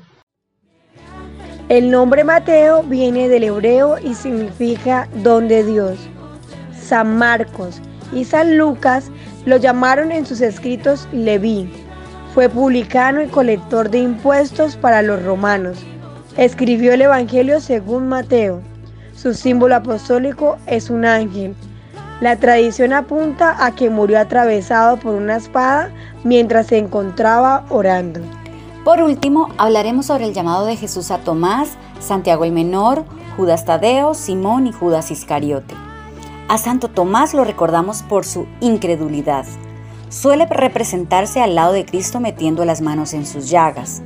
El 1.69 1.89
nombre 1.89 2.25
Mateo 2.25 2.83
viene 2.83 3.29
del 3.29 3.45
hebreo 3.45 3.97
y 3.99 4.15
significa 4.15 5.07
don 5.13 5.47
de 5.47 5.63
Dios. 5.63 5.97
San 6.85 7.17
Marcos 7.17 7.81
y 8.13 8.23
San 8.25 8.57
Lucas 8.57 9.09
lo 9.45 9.57
llamaron 9.57 10.11
en 10.11 10.25
sus 10.25 10.41
escritos 10.41 11.07
Leví. 11.11 11.69
Fue 12.33 12.49
publicano 12.49 13.21
y 13.21 13.27
colector 13.27 13.89
de 13.89 13.99
impuestos 13.99 14.75
para 14.75 15.01
los 15.01 15.23
romanos. 15.23 15.77
Escribió 16.37 16.93
el 16.93 17.01
Evangelio 17.01 17.59
según 17.59 18.07
Mateo. 18.07 18.61
Su 19.15 19.33
símbolo 19.33 19.75
apostólico 19.75 20.57
es 20.67 20.89
un 20.89 21.05
ángel. 21.05 21.55
La 22.21 22.35
tradición 22.35 22.93
apunta 22.93 23.65
a 23.65 23.73
que 23.73 23.89
murió 23.89 24.19
atravesado 24.19 24.97
por 24.97 25.15
una 25.15 25.37
espada 25.37 25.91
mientras 26.23 26.67
se 26.67 26.77
encontraba 26.77 27.65
orando. 27.69 28.21
Por 28.83 29.01
último, 29.01 29.49
hablaremos 29.57 30.05
sobre 30.05 30.25
el 30.25 30.33
llamado 30.33 30.65
de 30.65 30.75
Jesús 30.75 31.11
a 31.11 31.17
Tomás, 31.17 31.69
Santiago 31.99 32.45
el 32.45 32.51
Menor, 32.51 33.03
Judas 33.35 33.65
Tadeo, 33.65 34.13
Simón 34.13 34.67
y 34.67 34.71
Judas 34.71 35.11
Iscariote. 35.11 35.84
A 36.47 36.59
Santo 36.59 36.89
Tomás 36.89 37.33
lo 37.33 37.43
recordamos 37.43 38.03
por 38.03 38.23
su 38.23 38.45
incredulidad. 38.61 39.45
Suele 40.09 40.45
representarse 40.45 41.41
al 41.41 41.55
lado 41.55 41.73
de 41.73 41.85
Cristo 41.85 42.19
metiendo 42.19 42.65
las 42.65 42.81
manos 42.81 43.13
en 43.15 43.25
sus 43.25 43.49
llagas. 43.49 44.03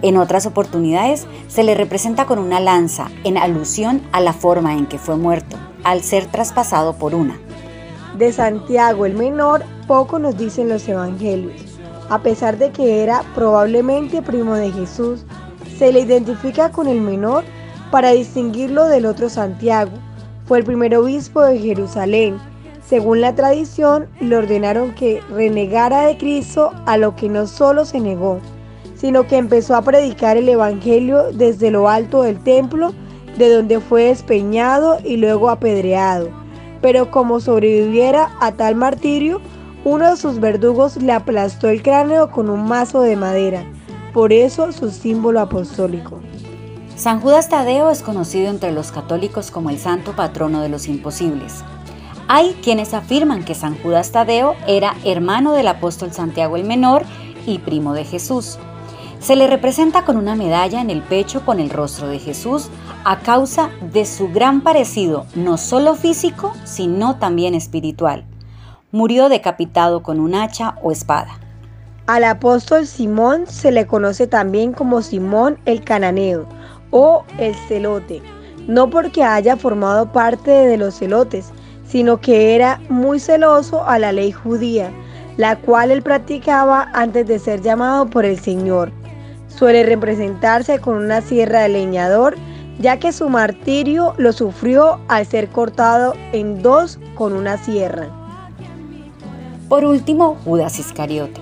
En 0.00 0.16
otras 0.16 0.46
oportunidades 0.46 1.26
se 1.48 1.64
le 1.64 1.74
representa 1.74 2.24
con 2.24 2.38
una 2.38 2.60
lanza, 2.60 3.08
en 3.24 3.36
alusión 3.36 4.00
a 4.12 4.20
la 4.20 4.32
forma 4.32 4.72
en 4.72 4.86
que 4.86 4.98
fue 4.98 5.16
muerto, 5.16 5.58
al 5.84 6.02
ser 6.02 6.24
traspasado 6.24 6.94
por 6.94 7.14
una. 7.14 7.38
De 8.16 8.32
Santiago 8.32 9.04
el 9.04 9.14
Menor 9.14 9.62
poco 9.86 10.18
nos 10.18 10.38
dicen 10.38 10.70
los 10.70 10.88
evangelios. 10.88 11.78
A 12.08 12.22
pesar 12.22 12.56
de 12.56 12.70
que 12.70 13.02
era 13.02 13.22
probablemente 13.34 14.22
primo 14.22 14.54
de 14.54 14.72
Jesús, 14.72 15.26
se 15.78 15.92
le 15.92 16.00
identifica 16.00 16.72
con 16.72 16.88
el 16.88 17.02
menor 17.02 17.44
para 17.90 18.12
distinguirlo 18.12 18.86
del 18.86 19.04
otro 19.04 19.28
Santiago. 19.28 19.92
Fue 20.46 20.58
el 20.58 20.64
primer 20.64 20.96
obispo 20.96 21.42
de 21.42 21.58
Jerusalén. 21.58 22.38
Según 22.86 23.20
la 23.20 23.34
tradición, 23.34 24.06
le 24.20 24.36
ordenaron 24.36 24.94
que 24.94 25.20
renegara 25.28 26.06
de 26.06 26.16
Cristo 26.16 26.70
a 26.86 26.96
lo 26.96 27.16
que 27.16 27.28
no 27.28 27.48
solo 27.48 27.84
se 27.84 27.98
negó, 27.98 28.38
sino 28.94 29.26
que 29.26 29.38
empezó 29.38 29.74
a 29.74 29.82
predicar 29.82 30.36
el 30.36 30.48
Evangelio 30.48 31.32
desde 31.32 31.72
lo 31.72 31.88
alto 31.88 32.22
del 32.22 32.38
templo, 32.38 32.92
de 33.36 33.52
donde 33.52 33.80
fue 33.80 34.04
despeñado 34.04 34.98
y 35.04 35.16
luego 35.16 35.50
apedreado. 35.50 36.30
Pero 36.80 37.10
como 37.10 37.40
sobreviviera 37.40 38.30
a 38.40 38.52
tal 38.52 38.76
martirio, 38.76 39.40
uno 39.84 40.10
de 40.10 40.16
sus 40.16 40.38
verdugos 40.38 40.96
le 40.96 41.12
aplastó 41.12 41.68
el 41.68 41.82
cráneo 41.82 42.30
con 42.30 42.50
un 42.50 42.68
mazo 42.68 43.02
de 43.02 43.16
madera, 43.16 43.64
por 44.12 44.32
eso 44.32 44.70
su 44.70 44.90
símbolo 44.90 45.40
apostólico. 45.40 46.20
San 46.96 47.20
Judas 47.20 47.48
Tadeo 47.48 47.90
es 47.90 48.02
conocido 48.02 48.48
entre 48.48 48.72
los 48.72 48.90
católicos 48.90 49.50
como 49.50 49.70
el 49.70 49.78
santo 49.78 50.16
patrono 50.16 50.60
de 50.60 50.68
los 50.68 50.88
imposibles. 50.88 51.62
Hay 52.26 52.54
quienes 52.62 52.94
afirman 52.94 53.44
que 53.44 53.54
San 53.54 53.76
Judas 53.76 54.10
Tadeo 54.12 54.54
era 54.66 54.96
hermano 55.04 55.52
del 55.52 55.68
apóstol 55.68 56.12
Santiago 56.12 56.56
el 56.56 56.64
Menor 56.64 57.04
y 57.46 57.58
primo 57.58 57.92
de 57.92 58.04
Jesús. 58.04 58.58
Se 59.20 59.36
le 59.36 59.46
representa 59.46 60.04
con 60.04 60.16
una 60.16 60.34
medalla 60.34 60.80
en 60.80 60.90
el 60.90 61.02
pecho 61.02 61.44
con 61.44 61.60
el 61.60 61.70
rostro 61.70 62.08
de 62.08 62.18
Jesús 62.18 62.70
a 63.04 63.20
causa 63.20 63.70
de 63.92 64.04
su 64.04 64.32
gran 64.32 64.62
parecido, 64.62 65.26
no 65.34 65.58
solo 65.58 65.94
físico, 65.94 66.52
sino 66.64 67.16
también 67.16 67.54
espiritual 67.54 68.24
murió 68.96 69.28
decapitado 69.28 70.02
con 70.02 70.20
un 70.20 70.34
hacha 70.34 70.76
o 70.82 70.90
espada. 70.90 71.38
Al 72.06 72.24
apóstol 72.24 72.86
Simón 72.86 73.46
se 73.46 73.70
le 73.70 73.86
conoce 73.86 74.26
también 74.26 74.72
como 74.72 75.02
Simón 75.02 75.58
el 75.66 75.84
cananeo 75.84 76.46
o 76.90 77.24
el 77.38 77.54
celote, 77.68 78.22
no 78.66 78.90
porque 78.90 79.22
haya 79.22 79.56
formado 79.56 80.10
parte 80.12 80.50
de 80.50 80.76
los 80.76 80.98
celotes, 80.98 81.52
sino 81.86 82.20
que 82.20 82.54
era 82.54 82.80
muy 82.88 83.20
celoso 83.20 83.84
a 83.84 83.98
la 83.98 84.12
ley 84.12 84.32
judía, 84.32 84.90
la 85.36 85.56
cual 85.56 85.90
él 85.90 86.02
practicaba 86.02 86.88
antes 86.92 87.26
de 87.26 87.38
ser 87.38 87.62
llamado 87.62 88.06
por 88.06 88.24
el 88.24 88.38
Señor. 88.38 88.90
Suele 89.48 89.84
representarse 89.84 90.80
con 90.80 90.96
una 90.96 91.20
sierra 91.20 91.60
de 91.60 91.68
leñador, 91.70 92.36
ya 92.78 92.98
que 92.98 93.12
su 93.12 93.28
martirio 93.28 94.14
lo 94.18 94.32
sufrió 94.32 95.00
al 95.08 95.26
ser 95.26 95.48
cortado 95.48 96.14
en 96.32 96.62
dos 96.62 96.98
con 97.14 97.32
una 97.32 97.56
sierra. 97.56 98.08
Por 99.68 99.84
último, 99.84 100.36
Judas 100.44 100.78
Iscariote. 100.78 101.40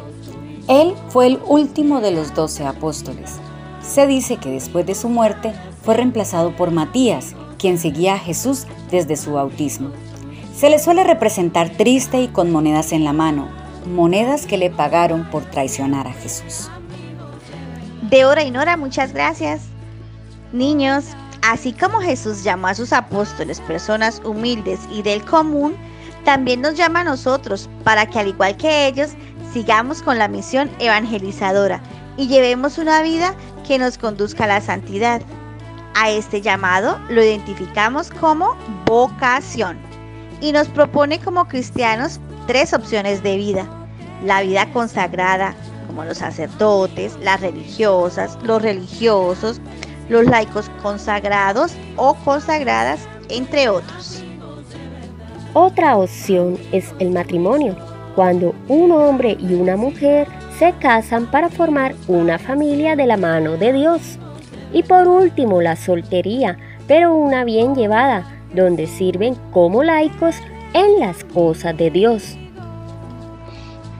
Él 0.68 0.94
fue 1.08 1.26
el 1.26 1.40
último 1.46 2.00
de 2.00 2.12
los 2.12 2.34
doce 2.34 2.64
apóstoles. 2.64 3.38
Se 3.86 4.06
dice 4.06 4.38
que 4.38 4.50
después 4.50 4.86
de 4.86 4.94
su 4.94 5.08
muerte 5.08 5.52
fue 5.82 5.94
reemplazado 5.94 6.56
por 6.56 6.70
Matías, 6.70 7.34
quien 7.58 7.78
seguía 7.78 8.14
a 8.14 8.18
Jesús 8.18 8.66
desde 8.90 9.16
su 9.16 9.32
bautismo. 9.32 9.90
Se 10.54 10.70
le 10.70 10.78
suele 10.78 11.04
representar 11.04 11.70
triste 11.70 12.20
y 12.20 12.28
con 12.28 12.50
monedas 12.50 12.92
en 12.92 13.04
la 13.04 13.12
mano, 13.12 13.48
monedas 13.86 14.46
que 14.46 14.56
le 14.56 14.70
pagaron 14.70 15.28
por 15.30 15.44
traicionar 15.44 16.06
a 16.06 16.12
Jesús. 16.12 16.70
Deora 18.02 18.42
y 18.44 18.50
Nora, 18.50 18.76
muchas 18.76 19.12
gracias. 19.12 19.62
Niños, 20.52 21.04
así 21.42 21.72
como 21.72 22.00
Jesús 22.00 22.42
llamó 22.42 22.68
a 22.68 22.74
sus 22.74 22.92
apóstoles 22.92 23.60
personas 23.60 24.22
humildes 24.24 24.80
y 24.90 25.02
del 25.02 25.24
común, 25.24 25.74
también 26.24 26.62
nos 26.62 26.74
llama 26.74 27.00
a 27.00 27.04
nosotros 27.04 27.68
para 27.82 28.06
que 28.06 28.18
al 28.18 28.28
igual 28.28 28.56
que 28.56 28.86
ellos 28.86 29.10
sigamos 29.52 30.02
con 30.02 30.18
la 30.18 30.28
misión 30.28 30.70
evangelizadora 30.78 31.82
y 32.16 32.28
llevemos 32.28 32.78
una 32.78 33.02
vida 33.02 33.34
que 33.64 33.78
nos 33.78 33.98
conduzca 33.98 34.44
a 34.44 34.48
la 34.48 34.60
santidad. 34.60 35.22
A 35.94 36.10
este 36.10 36.40
llamado 36.40 36.98
lo 37.08 37.22
identificamos 37.22 38.10
como 38.10 38.56
vocación 38.86 39.78
y 40.40 40.52
nos 40.52 40.68
propone 40.68 41.18
como 41.18 41.46
cristianos 41.46 42.20
tres 42.46 42.72
opciones 42.72 43.22
de 43.22 43.36
vida. 43.36 43.66
La 44.24 44.42
vida 44.42 44.70
consagrada, 44.72 45.54
como 45.86 46.04
los 46.04 46.18
sacerdotes, 46.18 47.16
las 47.22 47.40
religiosas, 47.40 48.38
los 48.42 48.62
religiosos, 48.62 49.60
los 50.08 50.26
laicos 50.26 50.70
consagrados 50.82 51.72
o 51.96 52.14
consagradas, 52.24 53.00
entre 53.28 53.68
otros. 53.68 54.22
Otra 55.54 55.96
opción 55.96 56.58
es 56.72 56.92
el 56.98 57.10
matrimonio, 57.10 57.76
cuando 58.16 58.54
un 58.68 58.90
hombre 58.92 59.36
y 59.38 59.54
una 59.54 59.76
mujer 59.76 60.26
se 60.58 60.72
casan 60.80 61.26
para 61.26 61.48
formar 61.48 61.94
una 62.06 62.38
familia 62.38 62.96
de 62.96 63.06
la 63.06 63.16
mano 63.16 63.56
de 63.56 63.72
Dios. 63.72 64.18
Y 64.72 64.82
por 64.82 65.08
último, 65.08 65.60
la 65.60 65.76
soltería, 65.76 66.58
pero 66.86 67.14
una 67.14 67.44
bien 67.44 67.74
llevada, 67.74 68.24
donde 68.54 68.86
sirven 68.86 69.36
como 69.52 69.82
laicos 69.82 70.36
en 70.72 71.00
las 71.00 71.24
cosas 71.24 71.76
de 71.76 71.90
Dios. 71.90 72.36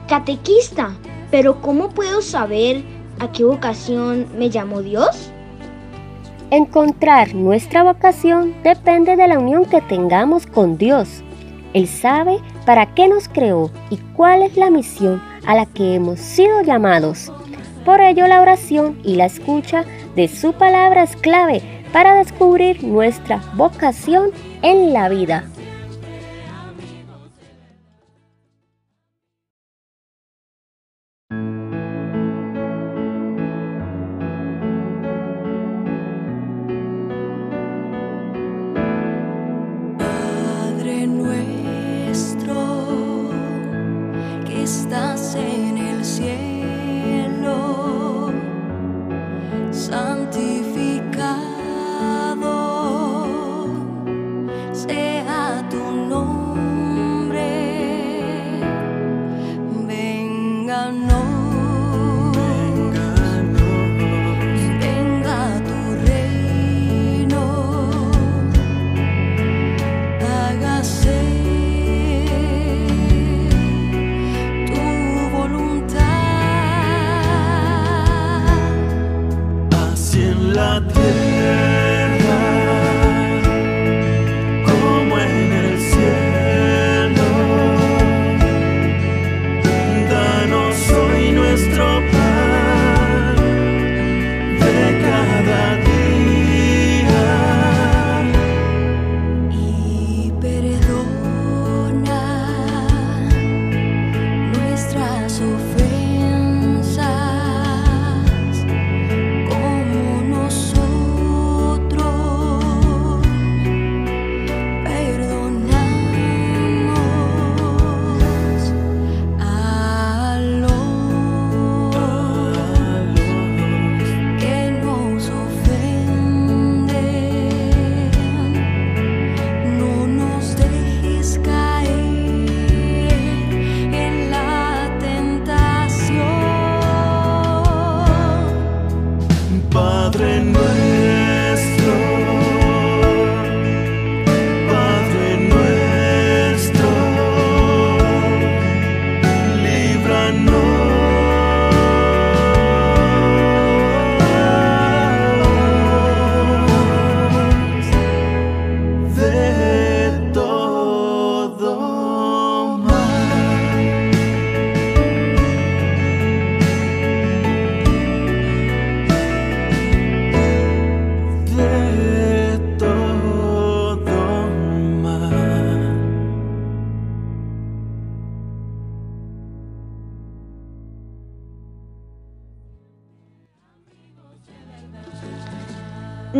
Catequista, 0.07 0.91
pero 1.31 1.61
¿cómo 1.61 1.89
puedo 1.89 2.21
saber 2.21 2.83
a 3.19 3.31
qué 3.31 3.43
vocación 3.43 4.27
me 4.37 4.49
llamó 4.49 4.81
Dios? 4.81 5.31
Encontrar 6.51 7.33
nuestra 7.33 7.83
vocación 7.83 8.55
depende 8.63 9.15
de 9.15 9.27
la 9.27 9.39
unión 9.39 9.65
que 9.65 9.81
tengamos 9.81 10.45
con 10.45 10.77
Dios. 10.77 11.23
Él 11.73 11.87
sabe 11.87 12.37
para 12.65 12.93
qué 12.93 13.07
nos 13.07 13.27
creó 13.27 13.71
y 13.89 13.97
cuál 14.15 14.43
es 14.43 14.55
la 14.55 14.69
misión 14.69 15.21
a 15.45 15.55
la 15.55 15.65
que 15.65 15.95
hemos 15.95 16.19
sido 16.19 16.61
llamados. 16.61 17.31
Por 17.85 18.01
ello 18.01 18.27
la 18.27 18.41
oración 18.41 18.99
y 19.03 19.15
la 19.15 19.25
escucha 19.25 19.85
de 20.15 20.27
su 20.27 20.53
palabra 20.53 21.03
es 21.03 21.15
clave 21.15 21.61
para 21.93 22.15
descubrir 22.15 22.83
nuestra 22.83 23.41
vocación 23.55 24.31
en 24.61 24.91
la 24.91 25.09
vida. 25.09 25.45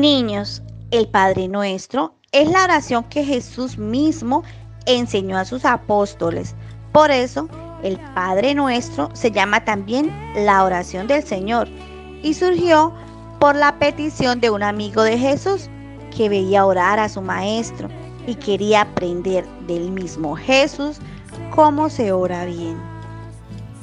Niños, 0.05 0.61
el 0.91 1.07
Padre 1.07 1.47
Nuestro 1.47 2.13
es 2.31 2.47
la 2.47 2.65
oración 2.65 3.05
que 3.05 3.25
Jesús 3.25 3.79
mismo 3.79 4.43
enseñó 4.85 5.35
a 5.35 5.45
sus 5.45 5.65
apóstoles. 5.65 6.53
Por 6.91 7.09
eso, 7.09 7.49
el 7.81 7.99
Padre 8.13 8.53
Nuestro 8.53 9.09
se 9.13 9.31
llama 9.31 9.65
también 9.65 10.11
la 10.35 10.63
oración 10.63 11.07
del 11.07 11.23
Señor 11.23 11.67
y 12.21 12.35
surgió 12.35 12.93
por 13.39 13.55
la 13.55 13.79
petición 13.79 14.39
de 14.41 14.51
un 14.51 14.61
amigo 14.61 15.01
de 15.01 15.17
Jesús 15.17 15.71
que 16.15 16.29
veía 16.29 16.67
orar 16.67 16.99
a 16.99 17.09
su 17.09 17.23
maestro 17.23 17.89
y 18.27 18.35
quería 18.35 18.81
aprender 18.81 19.43
del 19.65 19.89
mismo 19.89 20.35
Jesús 20.35 20.99
cómo 21.49 21.89
se 21.89 22.11
ora 22.11 22.45
bien. 22.45 22.77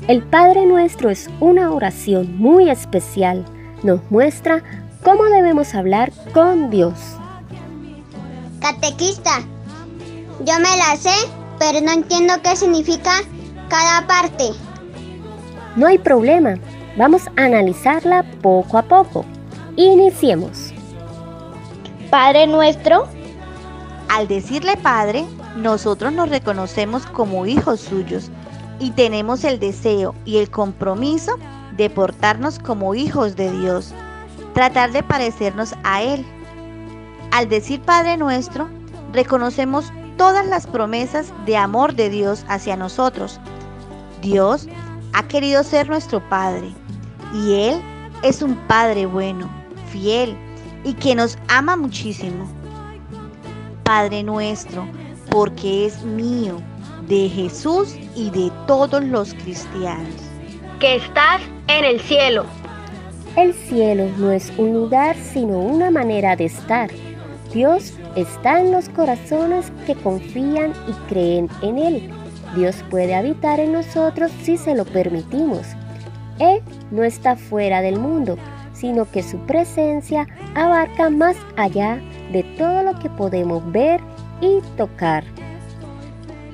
El 0.06 0.22
Padre 0.22 0.66
Nuestro 0.66 1.11
es 1.11 1.28
una 1.40 1.72
oración 1.72 2.38
muy 2.38 2.70
especial. 2.70 3.44
Nos 3.82 4.00
muestra 4.12 4.62
¿Cómo 5.04 5.24
debemos 5.24 5.74
hablar 5.74 6.12
con 6.32 6.70
Dios? 6.70 6.94
Catequista, 8.60 9.40
yo 10.44 10.54
me 10.60 10.76
la 10.76 10.96
sé, 10.96 11.28
pero 11.58 11.80
no 11.80 11.90
entiendo 11.90 12.34
qué 12.44 12.54
significa 12.54 13.10
cada 13.68 14.06
parte. 14.06 14.50
No 15.74 15.88
hay 15.88 15.98
problema, 15.98 16.54
vamos 16.96 17.26
a 17.36 17.46
analizarla 17.46 18.24
poco 18.42 18.78
a 18.78 18.82
poco. 18.82 19.24
Iniciemos. 19.74 20.72
Padre 22.08 22.46
nuestro. 22.46 23.08
Al 24.08 24.28
decirle 24.28 24.76
Padre, 24.76 25.24
nosotros 25.56 26.12
nos 26.12 26.28
reconocemos 26.28 27.06
como 27.06 27.44
hijos 27.46 27.80
suyos 27.80 28.30
y 28.78 28.92
tenemos 28.92 29.42
el 29.42 29.58
deseo 29.58 30.14
y 30.24 30.36
el 30.36 30.48
compromiso 30.48 31.32
de 31.76 31.90
portarnos 31.90 32.60
como 32.60 32.94
hijos 32.94 33.34
de 33.34 33.50
Dios 33.50 33.92
tratar 34.54 34.92
de 34.92 35.02
parecernos 35.02 35.74
a 35.84 36.02
Él. 36.02 36.24
Al 37.30 37.48
decir 37.48 37.80
Padre 37.80 38.16
nuestro, 38.16 38.68
reconocemos 39.12 39.92
todas 40.16 40.46
las 40.46 40.66
promesas 40.66 41.32
de 41.46 41.56
amor 41.56 41.94
de 41.94 42.10
Dios 42.10 42.44
hacia 42.48 42.76
nosotros. 42.76 43.40
Dios 44.20 44.68
ha 45.14 45.22
querido 45.24 45.64
ser 45.64 45.88
nuestro 45.88 46.26
Padre 46.28 46.72
y 47.34 47.54
Él 47.54 47.82
es 48.22 48.42
un 48.42 48.54
Padre 48.68 49.06
bueno, 49.06 49.50
fiel 49.90 50.36
y 50.84 50.94
que 50.94 51.14
nos 51.14 51.38
ama 51.48 51.76
muchísimo. 51.76 52.48
Padre 53.84 54.22
nuestro, 54.22 54.86
porque 55.30 55.86
es 55.86 56.02
mío, 56.02 56.60
de 57.08 57.28
Jesús 57.28 57.96
y 58.14 58.30
de 58.30 58.50
todos 58.66 59.02
los 59.02 59.34
cristianos. 59.34 60.14
Que 60.78 60.96
estás 60.96 61.40
en 61.68 61.84
el 61.84 62.00
cielo 62.00 62.44
el 63.36 63.54
cielo 63.54 64.08
no 64.18 64.30
es 64.30 64.52
un 64.58 64.72
lugar, 64.74 65.16
sino 65.16 65.58
una 65.58 65.90
manera 65.90 66.36
de 66.36 66.46
estar. 66.46 66.90
Dios 67.52 67.94
está 68.16 68.60
en 68.60 68.72
los 68.72 68.88
corazones 68.88 69.72
que 69.86 69.94
confían 69.94 70.72
y 70.88 70.92
creen 71.08 71.48
en 71.62 71.78
Él. 71.78 72.10
Dios 72.54 72.84
puede 72.90 73.14
habitar 73.14 73.60
en 73.60 73.72
nosotros 73.72 74.30
si 74.42 74.56
se 74.56 74.74
lo 74.74 74.84
permitimos. 74.84 75.66
Él 76.38 76.60
no 76.90 77.02
está 77.04 77.36
fuera 77.36 77.80
del 77.80 77.98
mundo, 77.98 78.36
sino 78.74 79.10
que 79.10 79.22
su 79.22 79.38
presencia 79.46 80.26
abarca 80.54 81.08
más 81.08 81.36
allá 81.56 82.00
de 82.32 82.42
todo 82.58 82.82
lo 82.82 82.98
que 82.98 83.08
podemos 83.10 83.62
ver 83.72 84.00
y 84.40 84.60
tocar. 84.76 85.24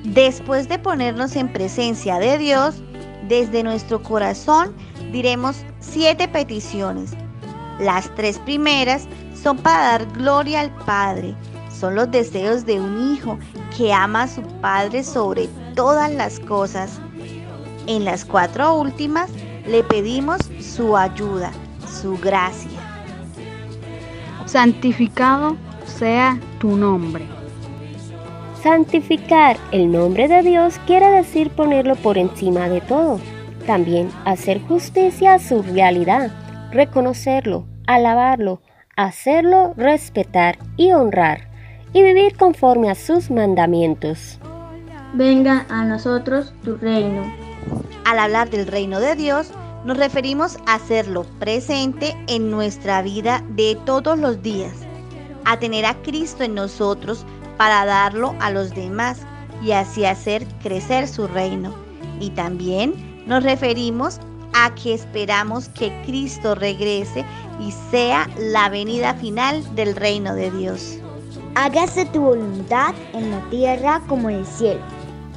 Después 0.03 0.69
de 0.69 0.79
ponernos 0.79 1.35
en 1.35 1.51
presencia 1.51 2.19
de 2.19 2.37
Dios, 2.37 2.81
desde 3.27 3.63
nuestro 3.63 4.01
corazón 4.01 4.73
diremos 5.11 5.63
siete 5.89 6.27
peticiones. 6.27 7.11
Las 7.79 8.13
tres 8.15 8.37
primeras 8.39 9.07
son 9.41 9.57
para 9.57 9.83
dar 9.83 10.05
gloria 10.13 10.61
al 10.61 10.71
Padre. 10.85 11.35
Son 11.71 11.95
los 11.95 12.11
deseos 12.11 12.65
de 12.65 12.79
un 12.79 13.13
hijo 13.13 13.39
que 13.75 13.91
ama 13.91 14.23
a 14.23 14.27
su 14.27 14.41
Padre 14.61 15.03
sobre 15.03 15.47
todas 15.75 16.11
las 16.13 16.39
cosas. 16.41 16.99
En 17.87 18.05
las 18.05 18.23
cuatro 18.23 18.75
últimas 18.75 19.31
le 19.65 19.83
pedimos 19.83 20.39
su 20.59 20.95
ayuda, 20.95 21.51
su 22.01 22.17
gracia. 22.17 22.79
Santificado 24.45 25.55
sea 25.85 26.39
tu 26.59 26.75
nombre. 26.75 27.25
Santificar 28.61 29.57
el 29.71 29.91
nombre 29.91 30.27
de 30.27 30.43
Dios 30.43 30.79
quiere 30.85 31.07
decir 31.09 31.49
ponerlo 31.49 31.95
por 31.95 32.17
encima 32.17 32.67
de 32.67 32.81
todo 32.81 33.19
también 33.69 34.09
hacer 34.25 34.59
justicia 34.63 35.35
a 35.35 35.39
su 35.39 35.61
realidad, 35.61 36.31
reconocerlo, 36.71 37.67
alabarlo, 37.85 38.63
hacerlo 38.95 39.75
respetar 39.77 40.57
y 40.75 40.91
honrar, 40.91 41.51
y 41.93 42.01
vivir 42.01 42.35
conforme 42.35 42.89
a 42.89 42.95
sus 42.95 43.29
mandamientos. 43.29 44.39
Venga 45.13 45.67
a 45.69 45.85
nosotros 45.85 46.51
tu 46.63 46.77
reino. 46.77 47.31
Al 48.05 48.17
hablar 48.17 48.49
del 48.49 48.65
reino 48.65 48.99
de 48.99 49.15
Dios, 49.15 49.51
nos 49.85 49.97
referimos 49.97 50.57
a 50.65 50.73
hacerlo 50.73 51.27
presente 51.37 52.17
en 52.27 52.49
nuestra 52.49 53.03
vida 53.03 53.43
de 53.49 53.77
todos 53.85 54.17
los 54.17 54.41
días, 54.41 54.73
a 55.45 55.59
tener 55.59 55.85
a 55.85 55.93
Cristo 56.01 56.43
en 56.43 56.55
nosotros 56.55 57.23
para 57.57 57.85
darlo 57.85 58.33
a 58.39 58.49
los 58.49 58.73
demás 58.73 59.21
y 59.61 59.73
así 59.73 60.05
hacer 60.05 60.47
crecer 60.63 61.07
su 61.07 61.27
reino. 61.27 61.75
Y 62.19 62.31
también 62.31 63.08
nos 63.29 63.43
referimos 63.43 64.19
a 64.53 64.73
que 64.73 64.95
esperamos 64.95 65.69
que 65.69 65.93
Cristo 66.05 66.55
regrese 66.55 67.23
y 67.59 67.71
sea 67.91 68.27
la 68.39 68.69
venida 68.69 69.13
final 69.13 69.63
del 69.75 69.95
reino 69.95 70.33
de 70.33 70.49
Dios. 70.49 70.97
Hágase 71.53 72.05
tu 72.05 72.21
voluntad 72.21 72.95
en 73.13 73.29
la 73.29 73.39
tierra 73.51 74.01
como 74.07 74.31
en 74.31 74.37
el 74.37 74.45
cielo. 74.47 74.81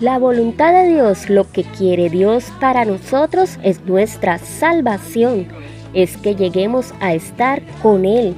La 0.00 0.18
voluntad 0.18 0.72
de 0.72 0.94
Dios, 0.94 1.28
lo 1.28 1.48
que 1.52 1.64
quiere 1.64 2.08
Dios 2.08 2.46
para 2.60 2.86
nosotros 2.86 3.58
es 3.62 3.84
nuestra 3.84 4.38
salvación, 4.38 5.46
es 5.92 6.16
que 6.16 6.34
lleguemos 6.34 6.94
a 7.00 7.12
estar 7.12 7.62
con 7.82 8.06
Él, 8.06 8.34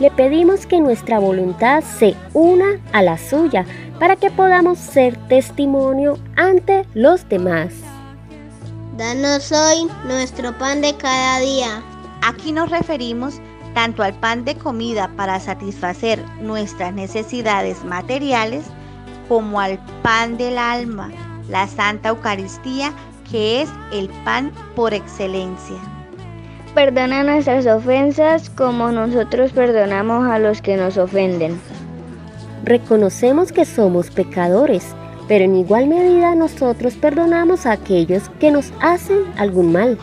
le 0.00 0.10
pedimos 0.10 0.66
que 0.66 0.80
nuestra 0.80 1.18
voluntad 1.18 1.82
se 1.82 2.14
una 2.32 2.80
a 2.92 3.02
la 3.02 3.18
suya 3.18 3.66
para 4.00 4.16
que 4.16 4.30
podamos 4.30 4.78
ser 4.78 5.16
testimonio 5.28 6.18
ante 6.36 6.86
los 6.94 7.28
demás. 7.28 7.72
Danos 8.96 9.52
hoy 9.52 9.86
nuestro 10.06 10.56
pan 10.56 10.80
de 10.80 10.96
cada 10.96 11.38
día. 11.40 11.82
Aquí 12.22 12.50
nos 12.50 12.70
referimos 12.70 13.34
tanto 13.74 14.02
al 14.02 14.14
pan 14.14 14.46
de 14.46 14.54
comida 14.54 15.10
para 15.18 15.38
satisfacer 15.38 16.24
nuestras 16.40 16.94
necesidades 16.94 17.84
materiales 17.84 18.64
como 19.28 19.60
al 19.60 19.78
pan 20.02 20.38
del 20.38 20.56
alma, 20.56 21.10
la 21.50 21.68
Santa 21.68 22.08
Eucaristía, 22.08 22.90
que 23.30 23.60
es 23.60 23.68
el 23.92 24.08
pan 24.24 24.50
por 24.74 24.94
excelencia. 24.94 25.76
Perdona 26.74 27.22
nuestras 27.22 27.66
ofensas 27.66 28.48
como 28.48 28.92
nosotros 28.92 29.52
perdonamos 29.52 30.26
a 30.26 30.38
los 30.38 30.62
que 30.62 30.78
nos 30.78 30.96
ofenden. 30.96 31.60
Reconocemos 32.64 33.52
que 33.52 33.66
somos 33.66 34.10
pecadores, 34.10 34.94
pero 35.28 35.44
en 35.44 35.56
igual 35.56 35.86
medida 35.88 36.34
nosotros 36.34 36.94
perdonamos 36.94 37.66
a 37.66 37.72
aquellos 37.72 38.28
que 38.40 38.50
nos 38.50 38.72
hacen 38.80 39.18
algún 39.36 39.72
mal. 39.72 39.98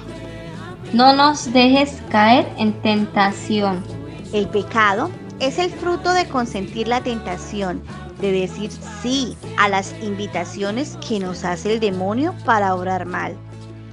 No 0.94 1.16
nos 1.16 1.52
dejes 1.54 2.02
caer 2.10 2.48
en 2.58 2.74
tentación. 2.82 3.84
El 4.34 4.48
pecado 4.48 5.10
es 5.40 5.58
el 5.60 5.72
fruto 5.72 6.12
de 6.12 6.28
consentir 6.28 6.88
la 6.88 7.02
tentación, 7.02 7.82
de 8.22 8.32
decir 8.32 8.72
sí 9.02 9.36
a 9.58 9.70
las 9.70 9.94
invitaciones 10.02 10.98
que 11.08 11.20
nos 11.20 11.44
hace 11.44 11.74
el 11.74 11.80
demonio 11.80 12.36
para 12.46 12.76
obrar 12.76 13.06
mal. 13.06 13.36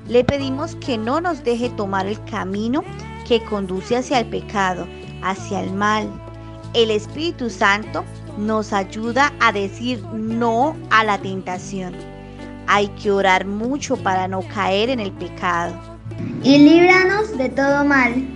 Le 0.08 0.24
pedimos 0.24 0.74
que 0.76 0.98
no 0.98 1.20
nos 1.20 1.44
deje 1.44 1.70
tomar 1.70 2.06
el 2.06 2.22
camino 2.24 2.84
que 3.26 3.42
conduce 3.44 3.96
hacia 3.96 4.18
el 4.18 4.26
pecado, 4.26 4.86
hacia 5.22 5.60
el 5.60 5.72
mal. 5.72 6.10
El 6.74 6.90
Espíritu 6.90 7.48
Santo 7.48 8.04
nos 8.40 8.72
ayuda 8.72 9.32
a 9.40 9.52
decir 9.52 10.02
no 10.12 10.76
a 10.90 11.04
la 11.04 11.18
tentación. 11.18 11.94
Hay 12.66 12.88
que 12.88 13.10
orar 13.10 13.46
mucho 13.46 13.96
para 13.96 14.28
no 14.28 14.42
caer 14.42 14.90
en 14.90 15.00
el 15.00 15.12
pecado. 15.12 15.74
Y 16.42 16.58
líbranos 16.58 17.36
de 17.36 17.48
todo 17.48 17.84
mal. 17.84 18.26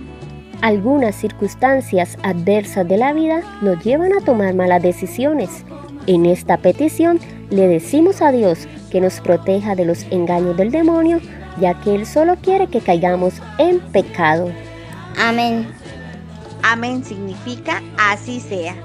Algunas 0.61 1.15
circunstancias 1.15 2.17
adversas 2.23 2.87
de 2.87 2.97
la 2.97 3.13
vida 3.13 3.41
nos 3.61 3.83
llevan 3.83 4.13
a 4.13 4.21
tomar 4.21 4.53
malas 4.53 4.81
decisiones. 4.81 5.65
En 6.07 6.25
esta 6.25 6.57
petición 6.57 7.19
le 7.49 7.67
decimos 7.67 8.21
a 8.21 8.31
Dios 8.31 8.67
que 8.91 9.01
nos 9.01 9.19
proteja 9.19 9.75
de 9.75 9.85
los 9.85 10.03
engaños 10.11 10.55
del 10.55 10.71
demonio 10.71 11.19
ya 11.59 11.73
que 11.81 11.95
Él 11.95 12.05
solo 12.05 12.35
quiere 12.41 12.67
que 12.67 12.81
caigamos 12.81 13.35
en 13.57 13.79
pecado. 13.79 14.51
Amén. 15.17 15.67
Amén 16.63 17.03
significa 17.03 17.81
así 17.97 18.39
sea. 18.39 18.75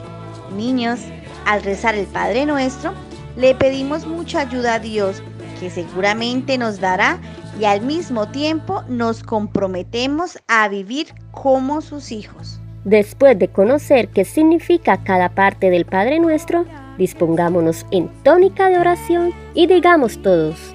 Niños, 0.51 1.01
al 1.47 1.63
rezar 1.63 1.95
el 1.95 2.07
Padre 2.07 2.47
Nuestro, 2.47 2.93
le 3.37 3.55
pedimos 3.55 4.07
mucha 4.07 4.41
ayuda 4.41 4.75
a 4.75 4.79
Dios, 4.79 5.23
que 5.59 5.71
seguramente 5.71 6.59
nos 6.59 6.81
dará 6.81 7.19
y 7.59 7.65
al 7.65 7.83
mismo 7.83 8.29
tiempo 8.29 8.83
nos 8.89 9.23
comprometemos 9.23 10.39
a 10.49 10.69
vivir 10.69 11.09
como 11.31 11.81
sus 11.81 12.13
hijos. 12.13 12.61
Después 12.85 13.39
de 13.39 13.49
conocer 13.49 14.09
qué 14.09 14.25
significa 14.25 15.05
cada 15.05 15.31
parte 15.31 15.69
del 15.71 15.85
Padre 15.85 16.19
Nuestro, 16.19 16.65
dispongámonos 16.97 17.85
en 17.91 18.09
tónica 18.23 18.69
de 18.71 18.79
oración 18.79 19.33
y 19.55 19.67
digamos 19.67 20.23
todos. 20.23 20.75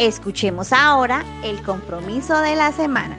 Escuchemos 0.00 0.72
ahora 0.72 1.22
el 1.44 1.62
compromiso 1.62 2.40
de 2.40 2.56
la 2.56 2.72
semana. 2.72 3.18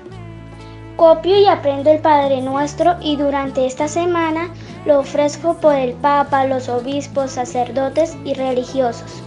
Copio 0.95 1.39
y 1.39 1.45
aprendo 1.45 1.91
el 1.91 1.99
Padre 1.99 2.41
Nuestro 2.41 2.95
y 2.99 3.17
durante 3.17 3.67
esta 3.67 3.87
semana 3.87 4.49
lo 4.87 5.01
ofrezco 5.01 5.53
por 5.53 5.75
el 5.75 5.93
Papa, 5.93 6.47
los 6.47 6.69
obispos, 6.69 7.33
sacerdotes 7.33 8.17
y 8.25 8.33
religiosos. 8.33 9.21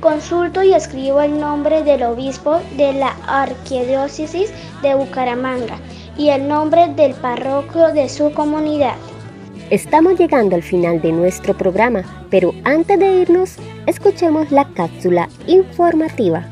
Consulto 0.00 0.62
y 0.62 0.74
escribo 0.74 1.22
el 1.22 1.40
nombre 1.40 1.82
del 1.84 2.02
obispo 2.02 2.60
de 2.76 2.92
la 2.92 3.16
Arquidiócesis 3.26 4.52
de 4.82 4.94
Bucaramanga 4.94 5.78
y 6.18 6.28
el 6.28 6.46
nombre 6.46 6.86
del 6.88 7.14
párroco 7.14 7.94
de 7.94 8.10
su 8.10 8.30
comunidad. 8.34 8.96
Estamos 9.70 10.18
llegando 10.18 10.54
al 10.54 10.62
final 10.62 11.00
de 11.00 11.12
nuestro 11.12 11.56
programa, 11.56 12.02
pero 12.28 12.52
antes 12.64 12.98
de 12.98 13.22
irnos, 13.22 13.56
escuchemos 13.86 14.52
la 14.52 14.66
cápsula 14.74 15.30
informativa. 15.46 16.44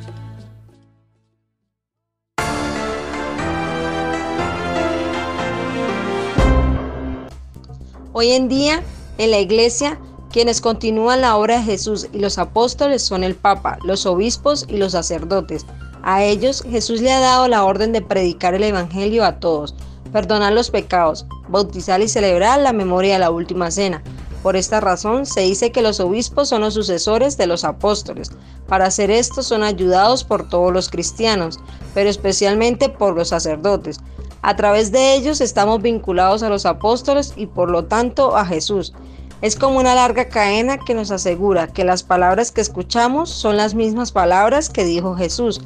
Hoy 8.21 8.33
en 8.33 8.49
día, 8.49 8.83
en 9.19 9.31
la 9.31 9.39
iglesia, 9.39 9.97
quienes 10.33 10.61
continúan 10.61 11.21
la 11.21 11.37
obra 11.37 11.59
de 11.59 11.63
Jesús 11.63 12.09
y 12.13 12.19
los 12.19 12.39
apóstoles 12.39 13.01
son 13.01 13.23
el 13.23 13.37
Papa, 13.37 13.79
los 13.85 14.07
obispos 14.07 14.67
y 14.69 14.77
los 14.77 14.91
sacerdotes. 14.91 15.65
A 16.03 16.25
ellos 16.25 16.65
Jesús 16.69 17.01
le 17.01 17.13
ha 17.13 17.21
dado 17.21 17.47
la 17.47 17.63
orden 17.63 17.93
de 17.93 18.03
predicar 18.03 18.55
el 18.55 18.65
Evangelio 18.65 19.25
a 19.25 19.39
todos, 19.39 19.77
perdonar 20.13 20.53
los 20.53 20.69
pecados, 20.69 21.27
bautizar 21.47 22.01
y 22.01 22.09
celebrar 22.09 22.59
la 22.59 22.73
memoria 22.73 23.13
de 23.13 23.21
la 23.21 23.31
última 23.31 23.71
cena. 23.71 24.03
Por 24.43 24.57
esta 24.57 24.81
razón 24.81 25.25
se 25.25 25.43
dice 25.43 25.71
que 25.71 25.83
los 25.83 26.01
obispos 26.01 26.49
son 26.49 26.63
los 26.63 26.75
sucesores 26.75 27.37
de 27.37 27.47
los 27.47 27.63
apóstoles. 27.63 28.33
Para 28.67 28.87
hacer 28.87 29.13
esto 29.13 29.45
son 29.45 29.63
ayudados 29.63 30.25
por 30.25 30.49
todos 30.49 30.73
los 30.73 30.89
cristianos, 30.89 31.61
pero 31.95 32.11
especialmente 32.11 32.89
por 32.89 33.15
los 33.15 33.29
sacerdotes. 33.29 34.01
A 34.49 34.57
través 34.57 34.93
de 34.93 35.13
ellos 35.13 35.43
estamos 35.43 35.83
vinculados 35.83 36.43
a 36.43 36.49
los 36.49 36.65
apóstoles 36.65 37.35
y 37.37 37.45
por 37.45 37.71
lo 37.71 37.85
tanto 37.85 38.35
a 38.35 38.47
Jesús. 38.47 38.95
Es 39.43 39.57
como 39.57 39.79
una 39.79 39.95
larga 39.95 40.31
cadena 40.31 40.79
que 40.79 40.95
nos 40.95 41.11
asegura 41.11 41.67
que 41.67 41.85
las 41.85 42.03
palabras 42.03 42.51
que 42.51 42.63
escuchamos 42.63 43.29
son 43.29 43.59
las 43.59 43.75
mismas 43.75 44.11
palabras 44.11 44.71
que 44.71 44.87
dijo 44.87 45.15
Jesús. 45.17 45.61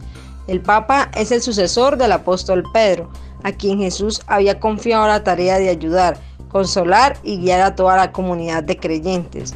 El 0.48 0.60
Papa 0.60 1.12
es 1.14 1.30
el 1.30 1.42
sucesor 1.42 1.96
del 1.96 2.10
apóstol 2.10 2.64
Pedro, 2.72 3.08
a 3.44 3.52
quien 3.52 3.78
Jesús 3.78 4.20
había 4.26 4.58
confiado 4.58 5.06
la 5.06 5.22
tarea 5.22 5.60
de 5.60 5.68
ayudar, 5.68 6.18
consolar 6.48 7.16
y 7.22 7.38
guiar 7.38 7.60
a 7.60 7.76
toda 7.76 7.96
la 7.96 8.10
comunidad 8.10 8.64
de 8.64 8.78
creyentes. 8.78 9.54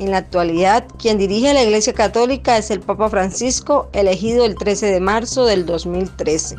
En 0.00 0.10
la 0.10 0.16
actualidad, 0.16 0.84
quien 0.98 1.16
dirige 1.16 1.54
la 1.54 1.62
Iglesia 1.62 1.92
Católica 1.92 2.58
es 2.58 2.72
el 2.72 2.80
Papa 2.80 3.08
Francisco, 3.08 3.88
elegido 3.92 4.44
el 4.44 4.56
13 4.56 4.86
de 4.86 4.98
marzo 4.98 5.44
del 5.44 5.64
2013. 5.64 6.56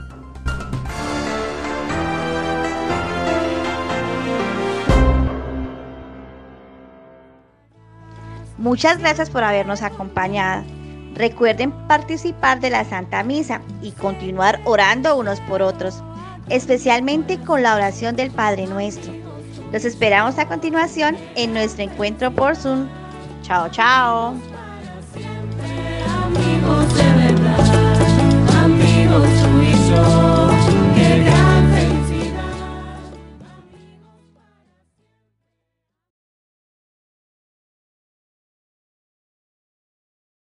Muchas 8.65 8.97
gracias 8.97 9.29
por 9.29 9.43
habernos 9.43 9.83
acompañado. 9.83 10.63
Recuerden 11.13 11.71
participar 11.87 12.59
de 12.61 12.71
la 12.71 12.83
Santa 12.83 13.21
Misa 13.21 13.61
y 13.83 13.91
continuar 13.91 14.59
orando 14.65 15.15
unos 15.17 15.39
por 15.41 15.61
otros, 15.61 16.01
especialmente 16.49 17.39
con 17.39 17.61
la 17.61 17.75
oración 17.75 18.15
del 18.15 18.31
Padre 18.31 18.65
Nuestro. 18.65 19.13
Los 19.71 19.85
esperamos 19.85 20.39
a 20.39 20.47
continuación 20.47 21.15
en 21.35 21.53
nuestro 21.53 21.83
encuentro 21.83 22.31
por 22.31 22.55
Zoom. 22.55 22.87
Chao, 23.43 23.69
chao. 23.69 24.33
Amigos 26.25 26.97
de 26.97 27.03
verdad, 27.21 28.63
amigos 28.63 30.34